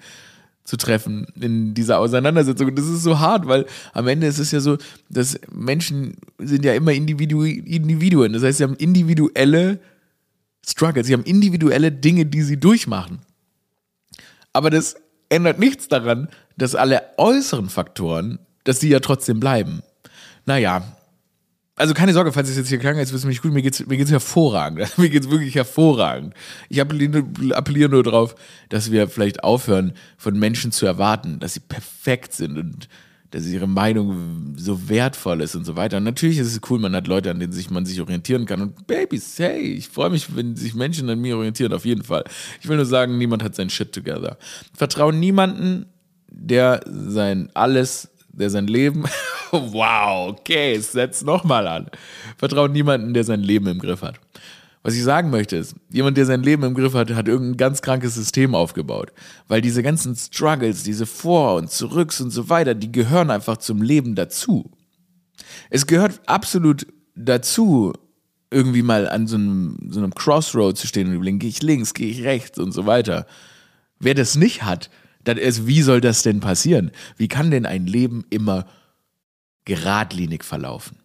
zu 0.63 0.77
treffen 0.77 1.25
in 1.39 1.73
dieser 1.73 1.99
Auseinandersetzung. 1.99 2.67
Und 2.67 2.77
das 2.77 2.87
ist 2.87 3.03
so 3.03 3.19
hart, 3.19 3.47
weil 3.47 3.65
am 3.93 4.07
Ende 4.07 4.27
ist 4.27 4.39
es 4.39 4.51
ja 4.51 4.59
so, 4.59 4.77
dass 5.09 5.39
Menschen 5.51 6.17
sind 6.37 6.63
ja 6.63 6.73
immer 6.73 6.91
Individu 6.91 7.43
Individuen. 7.43 8.33
Das 8.33 8.43
heißt, 8.43 8.59
sie 8.59 8.63
haben 8.63 8.75
individuelle 8.75 9.79
Struggles, 10.71 11.07
sie 11.07 11.13
haben 11.13 11.23
individuelle 11.23 11.91
Dinge, 11.91 12.25
die 12.25 12.41
sie 12.41 12.59
durchmachen. 12.59 13.19
Aber 14.53 14.69
das 14.69 14.95
ändert 15.29 15.59
nichts 15.59 15.87
daran, 15.87 16.29
dass 16.57 16.75
alle 16.75 17.03
äußeren 17.17 17.69
Faktoren 17.69 18.39
dass 18.69 18.79
die 18.79 18.89
ja 18.89 18.99
trotzdem 18.99 19.39
bleiben. 19.39 19.81
Naja. 20.45 20.83
Also 21.75 21.93
keine 21.93 22.13
Sorge, 22.13 22.33
falls 22.33 22.49
es 22.49 22.57
jetzt 22.57 22.67
hier 22.67 22.77
klang, 22.77 22.97
würde 22.97 23.15
es 23.15 23.25
mich 23.25 23.41
gut, 23.41 23.53
mir 23.53 23.61
geht's, 23.61 23.85
mir 23.85 23.97
geht's 23.97 24.11
hervorragend. 24.11 24.85
mir 24.97 25.09
geht's 25.09 25.29
wirklich 25.29 25.55
hervorragend. 25.55 26.33
Ich 26.67 26.81
appelliere, 26.81 27.23
appelliere 27.55 27.89
nur 27.89 28.03
darauf, 28.03 28.35
dass 28.67 28.91
wir 28.91 29.07
vielleicht 29.07 29.43
aufhören, 29.43 29.93
von 30.17 30.37
Menschen 30.37 30.71
zu 30.71 30.85
erwarten, 30.85 31.39
dass 31.39 31.53
sie 31.53 31.61
perfekt 31.61 32.33
sind 32.33 32.57
und 32.57 32.89
dass 33.31 33.45
ihre 33.45 33.67
Meinung 33.67 34.55
so 34.57 34.89
wertvoll 34.89 35.41
ist 35.41 35.55
und 35.55 35.65
so 35.65 35.75
weiter. 35.75 35.97
Und 35.97 36.03
natürlich 36.03 36.39
ist 36.39 36.47
es 36.47 36.61
cool, 36.69 36.79
man 36.79 36.95
hat 36.95 37.07
Leute, 37.07 37.29
an 37.29 37.39
denen 37.39 37.53
sich 37.53 37.69
man 37.69 37.85
sich 37.85 38.01
orientieren 38.01 38.45
kann. 38.45 38.61
Und 38.61 38.87
Babys, 38.87 39.37
hey, 39.37 39.61
ich 39.61 39.89
freue 39.89 40.09
mich, 40.09 40.35
wenn 40.35 40.55
sich 40.55 40.73
Menschen 40.73 41.09
an 41.09 41.19
mir 41.19 41.37
orientieren, 41.37 41.73
auf 41.73 41.85
jeden 41.85 42.03
Fall. 42.03 42.23
Ich 42.61 42.67
will 42.67 42.77
nur 42.77 42.85
sagen, 42.85 43.17
niemand 43.17 43.43
hat 43.43 43.55
sein 43.55 43.69
Shit 43.69 43.91
together. 43.93 44.37
Vertraue 44.73 45.13
niemanden, 45.13 45.85
der 46.27 46.81
sein 46.85 47.49
alles 47.53 48.09
der 48.39 48.49
sein 48.49 48.67
Leben. 48.67 49.05
wow, 49.51 50.29
okay, 50.29 50.79
setz 50.79 51.23
nochmal 51.23 51.67
an. 51.67 51.87
Vertraut 52.37 52.71
niemanden, 52.71 53.13
der 53.13 53.23
sein 53.23 53.41
Leben 53.41 53.67
im 53.67 53.79
Griff 53.79 54.01
hat. 54.01 54.19
Was 54.81 54.95
ich 54.95 55.03
sagen 55.03 55.29
möchte 55.29 55.57
ist, 55.57 55.75
jemand, 55.89 56.15
der 56.17 56.25
sein 56.25 56.41
Leben 56.41 56.63
im 56.63 56.73
Griff 56.73 56.93
hat, 56.93 57.11
hat 57.11 57.27
irgendein 57.27 57.57
ganz 57.57 57.81
krankes 57.81 58.15
System 58.15 58.55
aufgebaut. 58.55 59.11
Weil 59.47 59.61
diese 59.61 59.83
ganzen 59.83 60.15
Struggles, 60.15 60.83
diese 60.83 61.05
Vor- 61.05 61.55
und 61.55 61.69
Zurücks 61.69 62.21
und 62.21 62.31
so 62.31 62.49
weiter, 62.49 62.75
die 62.75 62.91
gehören 62.91 63.29
einfach 63.29 63.57
zum 63.57 63.81
Leben 63.81 64.15
dazu. 64.15 64.71
Es 65.69 65.85
gehört 65.85 66.21
absolut 66.27 66.87
dazu, 67.15 67.93
irgendwie 68.51 68.81
mal 68.81 69.07
an 69.09 69.27
so 69.27 69.35
einem, 69.35 69.77
so 69.89 69.99
einem 69.99 70.15
Crossroad 70.15 70.77
zu 70.77 70.87
stehen 70.87 71.07
und 71.07 71.13
überlegen, 71.13 71.39
gehe 71.39 71.49
ich 71.49 71.61
links, 71.61 71.93
gehe 71.93 72.09
ich 72.09 72.23
rechts 72.23 72.57
und 72.57 72.71
so 72.71 72.85
weiter. 72.85 73.27
Wer 73.99 74.15
das 74.15 74.35
nicht 74.35 74.63
hat, 74.63 74.89
dann 75.23 75.37
ist, 75.37 75.67
wie 75.67 75.81
soll 75.81 76.01
das 76.01 76.23
denn 76.23 76.39
passieren? 76.39 76.91
Wie 77.17 77.27
kann 77.27 77.51
denn 77.51 77.65
ein 77.65 77.85
Leben 77.85 78.25
immer 78.29 78.65
geradlinig 79.65 80.43
verlaufen? 80.43 80.97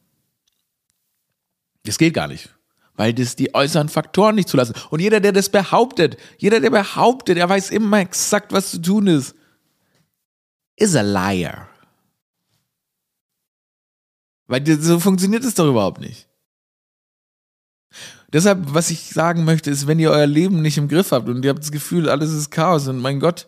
Das 1.85 1.99
geht 1.99 2.15
gar 2.15 2.29
nicht, 2.29 2.49
weil 2.97 3.13
das 3.13 3.37
die 3.37 3.55
äußeren 3.55 3.89
Faktoren 3.89 4.37
nicht 4.37 4.49
zulassen. 4.49 4.75
Und 4.91 5.01
jeder, 5.01 5.21
der 5.21 5.33
das 5.33 5.49
behauptet, 5.49 6.17
jeder, 6.39 6.61
der 6.61 6.71
behauptet, 6.71 7.39
er 7.39 7.49
weiß 7.49 7.71
immer 7.71 7.99
exakt, 8.01 8.53
was 8.53 8.71
zu 8.71 8.83
tun 8.83 9.07
ist, 9.07 9.35
is 10.77 10.95
a 10.95 11.03
liar. 11.03 11.69
Weil 14.47 14.65
so 14.81 15.01
funktioniert 15.01 15.45
es 15.45 15.55
doch 15.55 15.69
überhaupt 15.69 16.01
nicht. 16.01 16.29
Deshalb, 18.33 18.75
was 18.75 18.91
ich 18.91 19.11
sagen 19.11 19.45
möchte, 19.45 19.71
ist, 19.71 19.87
wenn 19.87 20.01
ihr 20.01 20.11
euer 20.11 20.27
Leben 20.27 20.61
nicht 20.61 20.77
im 20.77 20.89
Griff 20.89 21.13
habt 21.13 21.29
und 21.29 21.45
ihr 21.45 21.51
habt 21.51 21.63
das 21.63 21.71
Gefühl, 21.71 22.09
alles 22.09 22.33
ist 22.33 22.51
Chaos 22.51 22.89
und 22.89 22.99
mein 22.99 23.21
Gott, 23.21 23.47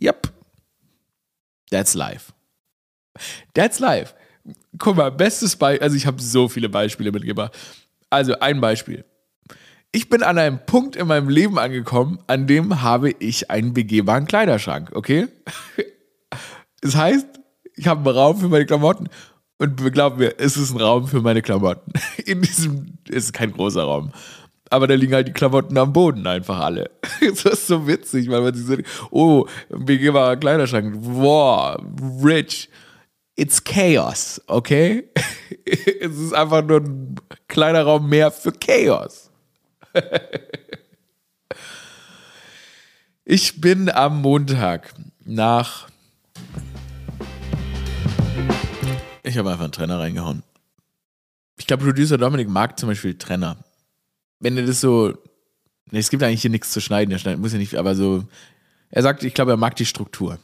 yep, 0.00 0.32
that's 1.70 1.94
life. 1.94 2.32
That's 3.52 3.78
life. 3.78 4.14
Guck 4.78 4.96
mal, 4.96 5.10
bestes 5.12 5.54
Beispiel, 5.56 5.82
also 5.82 5.96
ich 5.96 6.06
habe 6.06 6.20
so 6.22 6.48
viele 6.48 6.70
Beispiele 6.70 7.12
mitgebracht. 7.12 7.56
Also 8.10 8.38
ein 8.40 8.60
Beispiel. 8.60 9.04
Ich 9.90 10.08
bin 10.08 10.22
an 10.22 10.38
einem 10.38 10.60
Punkt 10.66 10.96
in 10.96 11.06
meinem 11.06 11.28
Leben 11.28 11.58
angekommen, 11.58 12.18
an 12.26 12.46
dem 12.46 12.82
habe 12.82 13.10
ich 13.10 13.50
einen 13.50 13.72
begehbaren 13.72 14.26
Kleiderschrank, 14.26 14.90
okay? 14.94 15.28
Das 16.80 16.94
heißt, 16.94 17.26
ich 17.74 17.88
habe 17.88 18.08
einen 18.08 18.16
Raum 18.16 18.38
für 18.38 18.46
meine 18.46 18.64
Klamotten 18.64 19.08
und 19.58 19.92
glaub 19.92 20.18
mir, 20.18 20.38
es 20.38 20.56
ist 20.56 20.72
ein 20.72 20.80
Raum 20.80 21.08
für 21.08 21.20
meine 21.20 21.42
Klamotten. 21.42 21.92
In 22.24 22.42
diesem, 22.42 22.98
es 23.08 23.24
ist 23.24 23.32
kein 23.32 23.52
großer 23.52 23.82
Raum. 23.82 24.12
Aber 24.70 24.86
da 24.86 24.94
liegen 24.94 25.14
halt 25.14 25.26
die 25.26 25.32
Klamotten 25.32 25.76
am 25.76 25.92
Boden 25.92 26.26
einfach 26.26 26.60
alle. 26.60 26.90
Das 27.20 27.44
ist 27.44 27.66
so 27.66 27.86
witzig, 27.86 28.30
weil 28.30 28.42
man 28.42 28.54
sich 28.54 28.66
so, 28.66 28.76
oh, 29.10 29.46
begehbarer 29.70 30.36
Kleiderschrank, 30.36 30.94
wow, 31.00 31.76
rich. 32.22 32.68
It's 33.38 33.62
chaos, 33.62 34.42
okay? 34.48 35.04
es 36.00 36.18
ist 36.18 36.32
einfach 36.32 36.64
nur 36.64 36.80
ein 36.80 37.14
kleiner 37.46 37.84
Raum 37.84 38.08
mehr 38.08 38.32
für 38.32 38.50
Chaos. 38.50 39.30
ich 43.24 43.60
bin 43.60 43.90
am 43.90 44.22
Montag 44.22 44.92
nach 45.24 45.86
Ich 49.22 49.38
habe 49.38 49.50
einfach 49.50 49.62
einen 49.62 49.72
Trenner 49.72 50.00
reingehauen. 50.00 50.42
Ich 51.58 51.68
glaube, 51.68 51.84
Producer 51.84 52.18
Dominik 52.18 52.48
mag 52.48 52.76
zum 52.76 52.88
Beispiel 52.88 53.14
Trenner. 53.14 53.56
Wenn 54.40 54.56
er 54.56 54.66
das 54.66 54.80
so. 54.80 55.16
Es 55.92 56.10
gibt 56.10 56.24
eigentlich 56.24 56.42
hier 56.42 56.50
nichts 56.50 56.72
zu 56.72 56.80
schneiden, 56.80 57.12
er 57.12 57.20
schneidet, 57.20 57.40
muss 57.40 57.52
ja 57.52 57.58
nicht, 57.58 57.76
aber 57.76 57.94
so. 57.94 58.24
Er 58.90 59.02
sagt, 59.02 59.22
ich 59.22 59.32
glaube, 59.32 59.52
er 59.52 59.56
mag 59.56 59.76
die 59.76 59.86
Struktur. 59.86 60.40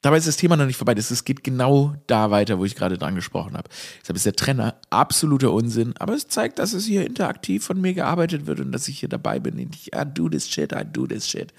Dabei 0.00 0.18
ist 0.18 0.28
das 0.28 0.36
Thema 0.36 0.56
noch 0.56 0.66
nicht 0.66 0.76
vorbei. 0.76 0.94
Es 0.96 1.24
geht 1.24 1.42
genau 1.42 1.94
da 2.06 2.30
weiter, 2.30 2.58
wo 2.58 2.64
ich 2.64 2.76
gerade 2.76 2.98
dran 2.98 3.14
gesprochen 3.14 3.56
habe. 3.56 3.68
Deshalb 4.00 4.16
ist 4.16 4.26
der 4.26 4.34
Trenner 4.34 4.76
absoluter 4.90 5.52
Unsinn, 5.52 5.94
aber 5.98 6.14
es 6.14 6.28
zeigt, 6.28 6.58
dass 6.58 6.72
es 6.72 6.84
hier 6.84 7.04
interaktiv 7.04 7.64
von 7.64 7.80
mir 7.80 7.94
gearbeitet 7.94 8.46
wird 8.46 8.60
und 8.60 8.70
dass 8.72 8.86
ich 8.88 9.00
hier 9.00 9.08
dabei 9.08 9.40
bin. 9.40 9.58
Ich, 9.58 9.92
I 9.94 10.04
do 10.06 10.28
this 10.28 10.48
shit, 10.48 10.72
I 10.72 10.82
do 10.84 11.06
this 11.06 11.28
shit. 11.28 11.52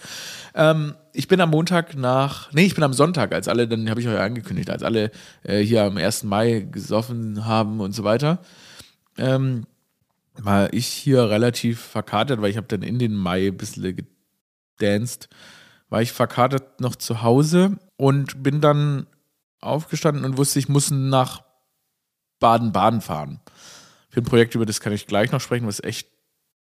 Ähm, 0.56 0.96
ich 1.12 1.28
bin 1.28 1.42
am 1.42 1.50
Montag 1.50 1.96
nach, 1.96 2.52
nee, 2.54 2.66
ich 2.66 2.76
bin 2.76 2.84
am 2.84 2.94
Sonntag, 2.94 3.34
als 3.34 3.48
alle, 3.48 3.68
dann 3.68 3.90
habe 3.90 4.00
ich 4.00 4.08
euch 4.08 4.20
angekündigt, 4.20 4.70
als 4.70 4.84
alle 4.84 5.12
äh, 5.44 5.60
hier 5.60 5.84
am 5.84 5.98
1. 5.98 6.24
Mai 6.24 6.68
gesoffen 6.72 7.46
haben 7.46 7.82
und 7.82 7.94
so 7.94 8.04
weiter, 8.04 8.40
ähm, 9.18 9.66
war 10.36 10.72
ich 10.74 10.88
hier 10.88 11.30
relativ 11.30 11.82
verkatert, 11.82 12.42
weil 12.42 12.52
ich 12.52 12.58
habe 12.58 12.68
dann 12.68 12.84
in 12.84 13.00
den 13.00 13.16
Mai 13.16 13.48
ein 13.48 13.58
bisschen 13.58 13.98
gedanced 14.78 15.28
war 15.90 16.02
ich 16.02 16.12
verkatert 16.12 16.80
noch 16.82 16.96
zu 16.96 17.24
Hause 17.24 17.78
und 18.00 18.42
bin 18.42 18.62
dann 18.62 19.08
aufgestanden 19.60 20.24
und 20.24 20.38
wusste, 20.38 20.58
ich 20.58 20.70
muss 20.70 20.90
nach 20.90 21.44
Baden-Baden 22.40 23.02
fahren. 23.02 23.42
Für 24.10 24.22
ein 24.22 24.26
Projekt, 24.26 24.56
über 24.56 24.66
das 24.66 24.80
kann 24.80 24.94
ich 24.94 25.06
gleich 25.06 25.34
noch 25.34 25.42
sprechen, 25.42 25.68
was 25.68 25.84
echt 25.84 26.08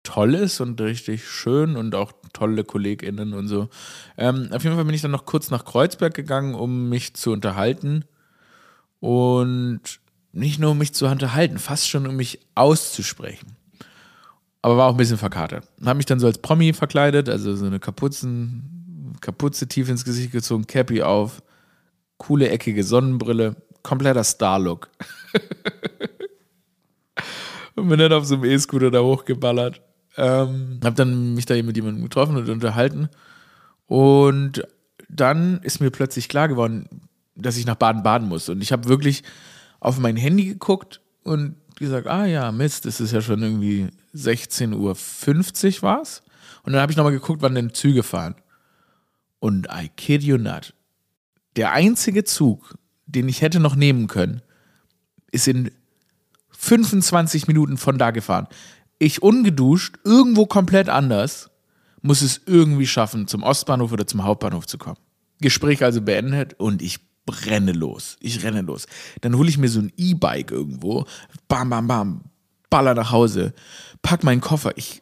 toll 0.02 0.34
ist 0.34 0.62
und 0.62 0.82
richtig 0.82 1.30
schön 1.30 1.76
und 1.76 1.94
auch 1.94 2.12
tolle 2.34 2.64
KollegInnen 2.64 3.36
und 3.36 3.48
so. 3.48 3.70
Ähm, 4.18 4.50
auf 4.52 4.64
jeden 4.64 4.76
Fall 4.76 4.86
bin 4.86 4.96
ich 4.96 5.04
dann 5.04 5.12
noch 5.12 5.26
kurz 5.26 5.52
nach 5.52 5.64
Kreuzberg 5.64 6.16
gegangen, 6.16 6.56
um 6.56 6.90
mich 6.90 7.14
zu 7.14 7.32
unterhalten. 7.32 8.06
Und 9.00 9.82
nicht 10.32 10.58
nur 10.58 10.72
um 10.72 10.80
mich 10.80 10.96
zu 10.96 11.06
unterhalten, 11.06 11.60
fast 11.60 11.88
schon 11.88 12.08
um 12.08 12.16
mich 12.16 12.40
auszusprechen. 12.56 13.56
Aber 14.64 14.78
war 14.78 14.88
auch 14.88 14.96
ein 14.96 14.98
bisschen 14.98 15.20
verkatert. 15.20 15.68
Habe 15.86 15.98
mich 15.98 16.08
dann 16.08 16.20
so 16.20 16.26
als 16.26 16.40
Promi 16.40 16.74
verkleidet, 16.74 17.30
also 17.30 17.56
so 17.56 17.68
eine 17.68 17.80
Kapuzen, 17.80 18.77
Kapuze 19.22 19.68
tief 19.68 19.90
ins 19.90 20.06
Gesicht 20.06 20.32
gezogen, 20.32 20.68
Cappy 20.68 21.02
auf, 21.02 21.42
coole 22.18 22.50
eckige 22.50 22.84
Sonnenbrille, 22.84 23.56
kompletter 23.84 24.24
Star-Look. 24.24 24.90
und 27.76 27.90
bin 27.90 28.00
dann 28.00 28.14
auf 28.14 28.26
so 28.26 28.36
einem 28.36 28.46
E-Scooter 28.46 28.92
da 28.92 29.02
hochgeballert. 29.02 29.82
Ähm, 30.18 30.80
hab 30.84 30.96
dann 30.96 31.36
mich 31.36 31.46
da 31.46 31.62
mit 31.62 31.76
jemandem 31.76 32.04
getroffen 32.04 32.38
und 32.38 32.50
unterhalten. 32.50 33.10
Und 33.86 34.64
dann 35.10 35.62
ist 35.62 35.80
mir 35.80 35.92
plötzlich 35.92 36.28
klar 36.28 36.48
geworden, 36.48 36.88
dass 37.36 37.58
ich 37.58 37.66
nach 37.66 37.76
Baden-Baden 37.76 38.28
muss. 38.28 38.50
Und 38.50 38.62
ich 38.62 38.72
habe 38.72 38.90
wirklich 38.90 39.24
auf 39.80 40.00
mein 40.00 40.18
Handy 40.18 40.46
geguckt 40.46 41.02
und 41.24 41.56
gesagt, 41.76 42.08
ah 42.08 42.26
ja, 42.26 42.52
Mist, 42.52 42.86
es 42.86 43.00
ist 43.00 43.12
ja 43.12 43.22
schon 43.22 43.42
irgendwie 43.42 43.90
16.50 44.16 44.76
Uhr 44.76 45.84
war 45.84 46.02
es. 46.02 46.24
Und 46.64 46.74
dann 46.74 46.82
habe 46.82 46.92
ich 46.92 46.98
nochmal 46.98 47.14
geguckt, 47.14 47.42
wann 47.42 47.56
denn 47.56 47.74
Züge 47.74 48.04
fahren. 48.04 48.36
Und 49.40 49.68
I 49.68 49.90
kid 49.96 50.24
you 50.24 50.38
not, 50.38 50.74
der 51.56 51.72
einzige 51.72 52.24
Zug, 52.24 52.78
den 53.06 53.30
ich 53.30 53.42
hätte 53.42 53.60
noch 53.60 53.76
nehmen 53.76 54.08
können, 54.08 54.42
ist 55.32 55.48
in 55.48 55.72
25 56.52 57.48
Minuten 57.48 57.78
von 57.78 57.98
da 57.98 58.12
gefahren. 58.12 58.48
Ich 59.00 59.22
ungeduscht, 59.22 59.98
irgendwo 60.04 60.46
komplett 60.46 60.90
anders, 60.90 61.50
muss 62.02 62.22
es 62.22 62.42
irgendwie 62.46 62.88
schaffen, 62.88 63.28
zum 63.28 63.44
Ostbahnhof 63.44 63.92
oder 63.92 64.08
zum 64.08 64.24
Hauptbahnhof 64.24 64.66
zu 64.66 64.78
kommen. 64.78 64.98
Gespräch 65.40 65.84
also 65.84 66.02
beendet 66.02 66.56
und 66.60 66.82
ich 66.82 67.00
brenne 67.26 67.74
los. 67.74 68.18
Ich 68.22 68.44
renne 68.44 68.62
los. 68.62 68.88
Dann 69.22 69.36
hole 69.36 69.50
ich 69.50 69.58
mir 69.58 69.70
so 69.70 69.82
ein 69.82 69.92
E-Bike 69.98 70.52
irgendwo, 70.52 71.06
bam, 71.48 71.70
bam, 71.70 71.88
bam, 71.88 72.22
baller 72.70 72.96
nach 72.96 73.12
Hause, 73.12 73.54
pack 74.02 74.24
meinen 74.24 74.42
Koffer. 74.42 74.78
Ich 74.78 75.02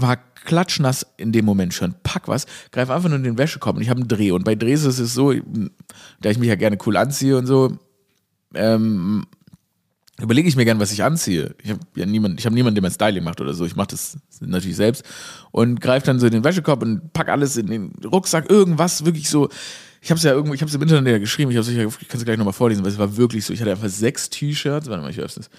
war 0.00 0.16
klatschnass 0.44 1.06
in 1.16 1.32
dem 1.32 1.44
Moment 1.44 1.74
schon. 1.74 1.94
Pack 2.02 2.28
was, 2.28 2.46
greif 2.72 2.90
einfach 2.90 3.08
nur 3.08 3.18
in 3.18 3.24
den 3.24 3.38
Wäschekorb 3.38 3.76
und 3.76 3.82
ich 3.82 3.90
habe 3.90 4.00
einen 4.00 4.08
Dreh. 4.08 4.30
Und 4.30 4.44
bei 4.44 4.54
Drehs 4.54 4.84
ist 4.84 4.98
es 4.98 5.14
so, 5.14 5.32
da 6.20 6.30
ich 6.30 6.38
mich 6.38 6.48
ja 6.48 6.54
gerne 6.54 6.78
cool 6.86 6.96
anziehe 6.96 7.36
und 7.36 7.46
so, 7.46 7.78
ähm, 8.54 9.26
überlege 10.20 10.48
ich 10.48 10.56
mir 10.56 10.64
gern, 10.64 10.80
was 10.80 10.92
ich 10.92 11.04
anziehe. 11.04 11.54
Ich 11.62 11.70
habe 11.70 11.80
ja 11.94 12.06
niemand, 12.06 12.40
ich 12.40 12.46
habe 12.46 12.54
niemanden, 12.54 12.76
der 12.76 12.82
mein 12.82 12.90
Styling 12.90 13.22
macht 13.22 13.40
oder 13.40 13.54
so. 13.54 13.64
Ich 13.64 13.76
mache 13.76 13.88
das 13.88 14.18
natürlich 14.40 14.76
selbst 14.76 15.04
und 15.50 15.80
greife 15.80 16.06
dann 16.06 16.18
so 16.18 16.26
in 16.26 16.32
den 16.32 16.44
Wäschekorb 16.44 16.82
und 16.82 17.12
pack 17.12 17.28
alles 17.28 17.56
in 17.56 17.66
den 17.66 17.92
Rucksack, 18.04 18.50
irgendwas 18.50 19.04
wirklich 19.04 19.28
so. 19.28 19.48
Ich 20.00 20.10
habe 20.10 20.18
es 20.18 20.24
ja 20.24 20.32
irgendwo, 20.32 20.54
ich 20.54 20.60
habe 20.60 20.68
es 20.68 20.74
im 20.74 20.82
Internet 20.82 21.12
ja 21.12 21.18
geschrieben. 21.18 21.50
Ich 21.50 21.56
habe 21.56 21.64
sicher, 21.64 21.84
ich 21.84 22.08
kann 22.08 22.18
es 22.18 22.24
gleich 22.24 22.38
nochmal 22.38 22.52
vorlesen, 22.52 22.84
weil 22.84 22.92
es 22.92 22.98
war 22.98 23.16
wirklich 23.16 23.44
so. 23.44 23.52
Ich 23.52 23.60
hatte 23.60 23.72
einfach 23.72 23.88
sechs 23.88 24.30
T-Shirts. 24.30 24.88
Warte 24.88 25.02
mal, 25.02 25.10
ich 25.10 25.18
öffne 25.18 25.40
es. 25.40 25.50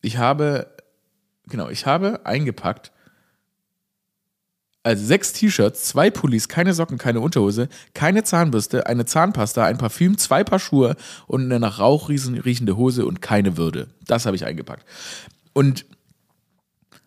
Ich 0.00 0.16
habe, 0.16 0.66
genau, 1.46 1.68
ich 1.68 1.86
habe 1.86 2.24
eingepackt 2.24 2.92
also 4.84 5.04
sechs 5.04 5.32
T-Shirts, 5.32 5.84
zwei 5.84 6.10
Pullis, 6.10 6.48
keine 6.48 6.74
Socken, 6.74 6.98
keine 6.98 7.20
Unterhose, 7.20 7.68
keine 7.94 8.22
Zahnbürste, 8.22 8.86
eine 8.86 9.06
Zahnpasta, 9.06 9.64
ein 9.64 9.78
Parfüm, 9.78 10.18
zwei 10.18 10.44
Paar 10.44 10.58
Schuhe 10.58 10.94
und 11.26 11.42
eine 11.42 11.58
nach 11.58 11.78
Rauch 11.78 12.10
riechende 12.10 12.76
Hose 12.76 13.06
und 13.06 13.22
keine 13.22 13.56
Würde. 13.56 13.88
Das 14.06 14.26
habe 14.26 14.36
ich 14.36 14.44
eingepackt. 14.44 14.84
Und 15.54 15.86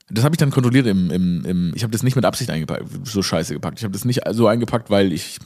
das 0.10 0.24
habe 0.24 0.34
ich 0.34 0.40
dann 0.40 0.50
kontrolliert 0.50 0.88
im, 0.88 1.12
im, 1.12 1.46
im 1.46 1.72
ich 1.76 1.84
habe 1.84 1.92
das 1.92 2.02
nicht 2.02 2.16
mit 2.16 2.26
Absicht 2.26 2.50
eingepackt, 2.50 2.86
so 3.04 3.22
scheiße 3.22 3.54
gepackt. 3.54 3.78
Ich 3.78 3.84
habe 3.84 3.94
das 3.94 4.06
nicht 4.06 4.22
so 4.32 4.48
eingepackt, 4.48 4.90
weil 4.90 5.14
ich 5.14 5.38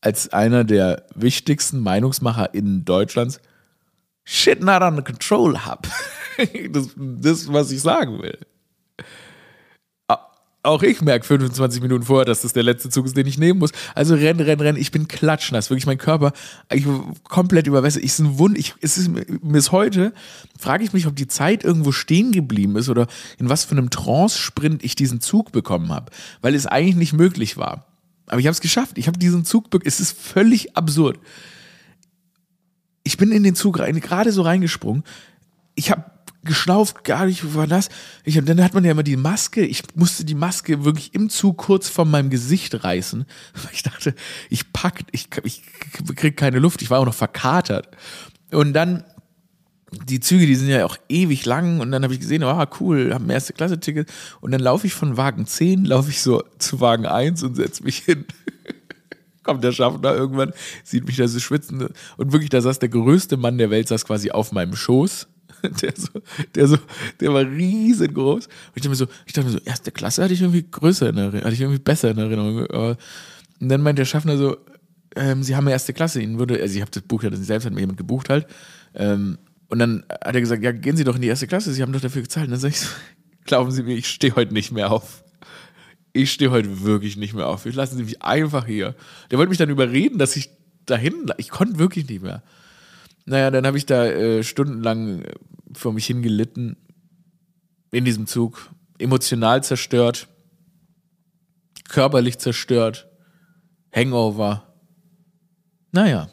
als 0.00 0.32
einer 0.32 0.64
der 0.64 1.06
wichtigsten 1.14 1.78
Meinungsmacher 1.78 2.54
in 2.54 2.84
Deutschlands 2.84 3.40
shit 4.24 4.60
not 4.60 4.82
under 4.82 5.02
control 5.02 5.60
habe. 5.60 5.88
das, 6.70 6.88
das, 6.96 7.52
was 7.52 7.70
ich 7.70 7.80
sagen 7.80 8.20
will 8.20 8.38
auch 10.62 10.82
ich 10.82 11.00
merke 11.00 11.26
25 11.26 11.80
Minuten 11.80 12.04
vorher, 12.04 12.26
dass 12.26 12.42
das 12.42 12.52
der 12.52 12.62
letzte 12.62 12.90
Zug 12.90 13.06
ist, 13.06 13.16
den 13.16 13.26
ich 13.26 13.38
nehmen 13.38 13.58
muss. 13.58 13.70
Also 13.94 14.14
renn, 14.14 14.40
renn, 14.40 14.60
renn. 14.60 14.76
Ich 14.76 14.90
bin 14.90 15.08
klatschnass. 15.08 15.70
Wirklich 15.70 15.86
mein 15.86 15.96
Körper, 15.96 16.32
ich 16.70 16.84
komplett 17.24 17.66
überwässert. 17.66 18.02
Ich 18.04 18.18
ein 18.18 18.38
Wund. 18.38 18.58
Ich, 18.58 18.74
es 18.82 18.98
ist, 18.98 19.10
bis 19.42 19.72
heute 19.72 20.12
frage 20.58 20.84
ich 20.84 20.92
mich, 20.92 21.06
ob 21.06 21.16
die 21.16 21.28
Zeit 21.28 21.64
irgendwo 21.64 21.92
stehen 21.92 22.32
geblieben 22.32 22.76
ist 22.76 22.90
oder 22.90 23.06
in 23.38 23.48
was 23.48 23.64
für 23.64 23.72
einem 23.72 23.88
Trance-Sprint 23.88 24.84
ich 24.84 24.94
diesen 24.96 25.20
Zug 25.20 25.50
bekommen 25.50 25.90
habe. 25.92 26.12
Weil 26.42 26.54
es 26.54 26.66
eigentlich 26.66 26.96
nicht 26.96 27.12
möglich 27.14 27.56
war. 27.56 27.86
Aber 28.26 28.38
ich 28.38 28.46
habe 28.46 28.52
es 28.52 28.60
geschafft. 28.60 28.98
Ich 28.98 29.06
habe 29.06 29.18
diesen 29.18 29.46
Zug, 29.46 29.68
es 29.84 29.98
ist 29.98 30.18
völlig 30.20 30.76
absurd. 30.76 31.18
Ich 33.02 33.16
bin 33.16 33.32
in 33.32 33.42
den 33.42 33.54
Zug 33.54 33.78
rein, 33.78 33.98
gerade 34.00 34.30
so 34.30 34.42
reingesprungen. 34.42 35.04
Ich 35.74 35.90
habe 35.90 36.04
geschnauft, 36.42 37.04
gar 37.04 37.26
nicht, 37.26 37.54
war 37.54 37.66
das. 37.66 37.88
Ich, 38.24 38.36
hab, 38.36 38.46
dann 38.46 38.62
hat 38.62 38.74
man 38.74 38.84
ja 38.84 38.92
immer 38.92 39.02
die 39.02 39.16
Maske. 39.16 39.64
Ich 39.64 39.82
musste 39.94 40.24
die 40.24 40.34
Maske 40.34 40.84
wirklich 40.84 41.14
im 41.14 41.28
Zug 41.28 41.58
kurz 41.58 41.88
von 41.88 42.10
meinem 42.10 42.30
Gesicht 42.30 42.84
reißen. 42.84 43.26
Ich 43.72 43.82
dachte, 43.82 44.14
ich 44.48 44.72
pack, 44.72 45.00
ich, 45.12 45.28
ich 45.44 45.62
krieg 46.16 46.36
keine 46.36 46.58
Luft. 46.58 46.82
Ich 46.82 46.90
war 46.90 46.98
auch 46.98 47.06
noch 47.06 47.14
verkatert. 47.14 47.88
Und 48.50 48.72
dann 48.72 49.04
die 50.06 50.20
Züge, 50.20 50.46
die 50.46 50.54
sind 50.54 50.68
ja 50.68 50.84
auch 50.84 50.96
ewig 51.08 51.44
lang 51.46 51.80
und 51.80 51.90
dann 51.90 52.02
habe 52.02 52.14
ich 52.14 52.20
gesehen, 52.20 52.42
ah, 52.44 52.68
cool, 52.80 53.12
haben 53.12 53.28
erste 53.28 53.52
Klasse 53.52 53.80
Ticket 53.80 54.08
und 54.40 54.52
dann 54.52 54.60
laufe 54.60 54.86
ich 54.86 54.94
von 54.94 55.16
Wagen 55.16 55.46
10, 55.46 55.84
laufe 55.84 56.10
ich 56.10 56.20
so 56.20 56.44
zu 56.58 56.80
Wagen 56.80 57.06
1 57.06 57.42
und 57.42 57.56
setze 57.56 57.82
mich 57.82 57.98
hin. 57.98 58.24
Kommt 59.42 59.64
der 59.64 59.72
Schaffner 59.72 60.14
irgendwann, 60.14 60.52
sieht 60.84 61.06
mich 61.06 61.16
da 61.16 61.26
so 61.26 61.40
schwitzen 61.40 61.88
und 62.16 62.32
wirklich, 62.32 62.50
da 62.50 62.60
saß 62.60 62.78
der 62.78 62.88
größte 62.88 63.36
Mann 63.36 63.58
der 63.58 63.70
Welt, 63.70 63.88
saß 63.88 64.04
quasi 64.04 64.30
auf 64.30 64.52
meinem 64.52 64.76
Schoß. 64.76 65.26
Der, 65.82 65.92
so, 65.96 66.08
der, 66.54 66.66
so, 66.68 66.78
der 67.20 67.34
war 67.34 67.42
riesengroß. 67.42 68.46
Und 68.46 68.52
ich 68.74 68.82
dachte 68.82 68.88
mir 68.90 68.96
so, 68.96 69.06
ich 69.26 69.32
dachte 69.32 69.48
mir 69.48 69.52
so, 69.52 69.58
erste 69.64 69.92
Klasse 69.92 70.22
hatte 70.22 70.32
ich 70.32 70.40
irgendwie 70.40 70.64
größer 70.70 71.08
in 71.10 71.16
Erinnerung, 71.16 71.44
hatte 71.44 71.54
ich 71.54 71.60
irgendwie 71.60 71.80
besser 71.80 72.10
in 72.10 72.18
Erinnerung. 72.18 72.66
Und 72.66 73.68
dann 73.68 73.82
meint 73.82 73.98
der 73.98 74.04
Schaffner 74.04 74.36
so, 74.36 74.56
ähm, 75.16 75.42
Sie 75.42 75.56
haben 75.56 75.66
ja 75.66 75.72
erste 75.72 75.92
Klasse, 75.92 76.22
Ihnen 76.22 76.38
würde, 76.38 76.60
also 76.60 76.74
ich 76.74 76.80
habe 76.80 76.90
das 76.90 77.02
Buch 77.02 77.22
ja 77.22 77.34
selbst, 77.34 77.66
hat 77.66 77.72
mir 77.72 77.80
jemand 77.80 77.98
gebucht 77.98 78.28
halt. 78.28 78.46
Ähm, 78.94 79.38
und 79.68 79.78
dann 79.78 80.04
hat 80.10 80.34
er 80.34 80.40
gesagt, 80.40 80.62
ja, 80.62 80.72
gehen 80.72 80.96
Sie 80.96 81.04
doch 81.04 81.14
in 81.14 81.22
die 81.22 81.28
erste 81.28 81.46
Klasse, 81.46 81.72
Sie 81.72 81.82
haben 81.82 81.92
doch 81.92 82.00
dafür 82.00 82.22
gezahlt. 82.22 82.46
Und 82.46 82.52
dann 82.52 82.60
sage 82.60 82.74
ich 82.74 82.80
so, 82.80 82.88
glauben 83.44 83.70
Sie 83.70 83.82
mir, 83.82 83.96
ich 83.96 84.08
stehe 84.08 84.34
heute 84.34 84.52
nicht 84.52 84.72
mehr 84.72 84.90
auf. 84.90 85.24
Ich 86.12 86.32
stehe 86.32 86.50
heute 86.50 86.84
wirklich 86.84 87.16
nicht 87.16 87.34
mehr 87.34 87.46
auf. 87.46 87.64
Lassen 87.66 87.96
Sie 87.96 88.04
mich 88.04 88.22
einfach 88.22 88.66
hier. 88.66 88.96
Der 89.30 89.38
wollte 89.38 89.50
mich 89.50 89.58
dann 89.58 89.70
überreden, 89.70 90.18
dass 90.18 90.34
ich 90.36 90.50
dahin, 90.86 91.30
ich 91.36 91.50
konnte 91.50 91.78
wirklich 91.78 92.08
nicht 92.08 92.22
mehr. 92.22 92.42
Naja, 93.30 93.52
dann 93.52 93.64
habe 93.64 93.78
ich 93.78 93.86
da 93.86 94.06
äh, 94.06 94.42
stundenlang 94.42 95.22
äh, 95.22 95.32
vor 95.72 95.92
mich 95.92 96.06
hingelitten 96.06 96.76
in 97.92 98.04
diesem 98.04 98.26
Zug, 98.26 98.70
emotional 98.98 99.62
zerstört, 99.62 100.26
körperlich 101.88 102.38
zerstört, 102.38 103.08
Hangover. 103.94 104.74
Naja. 105.92 106.28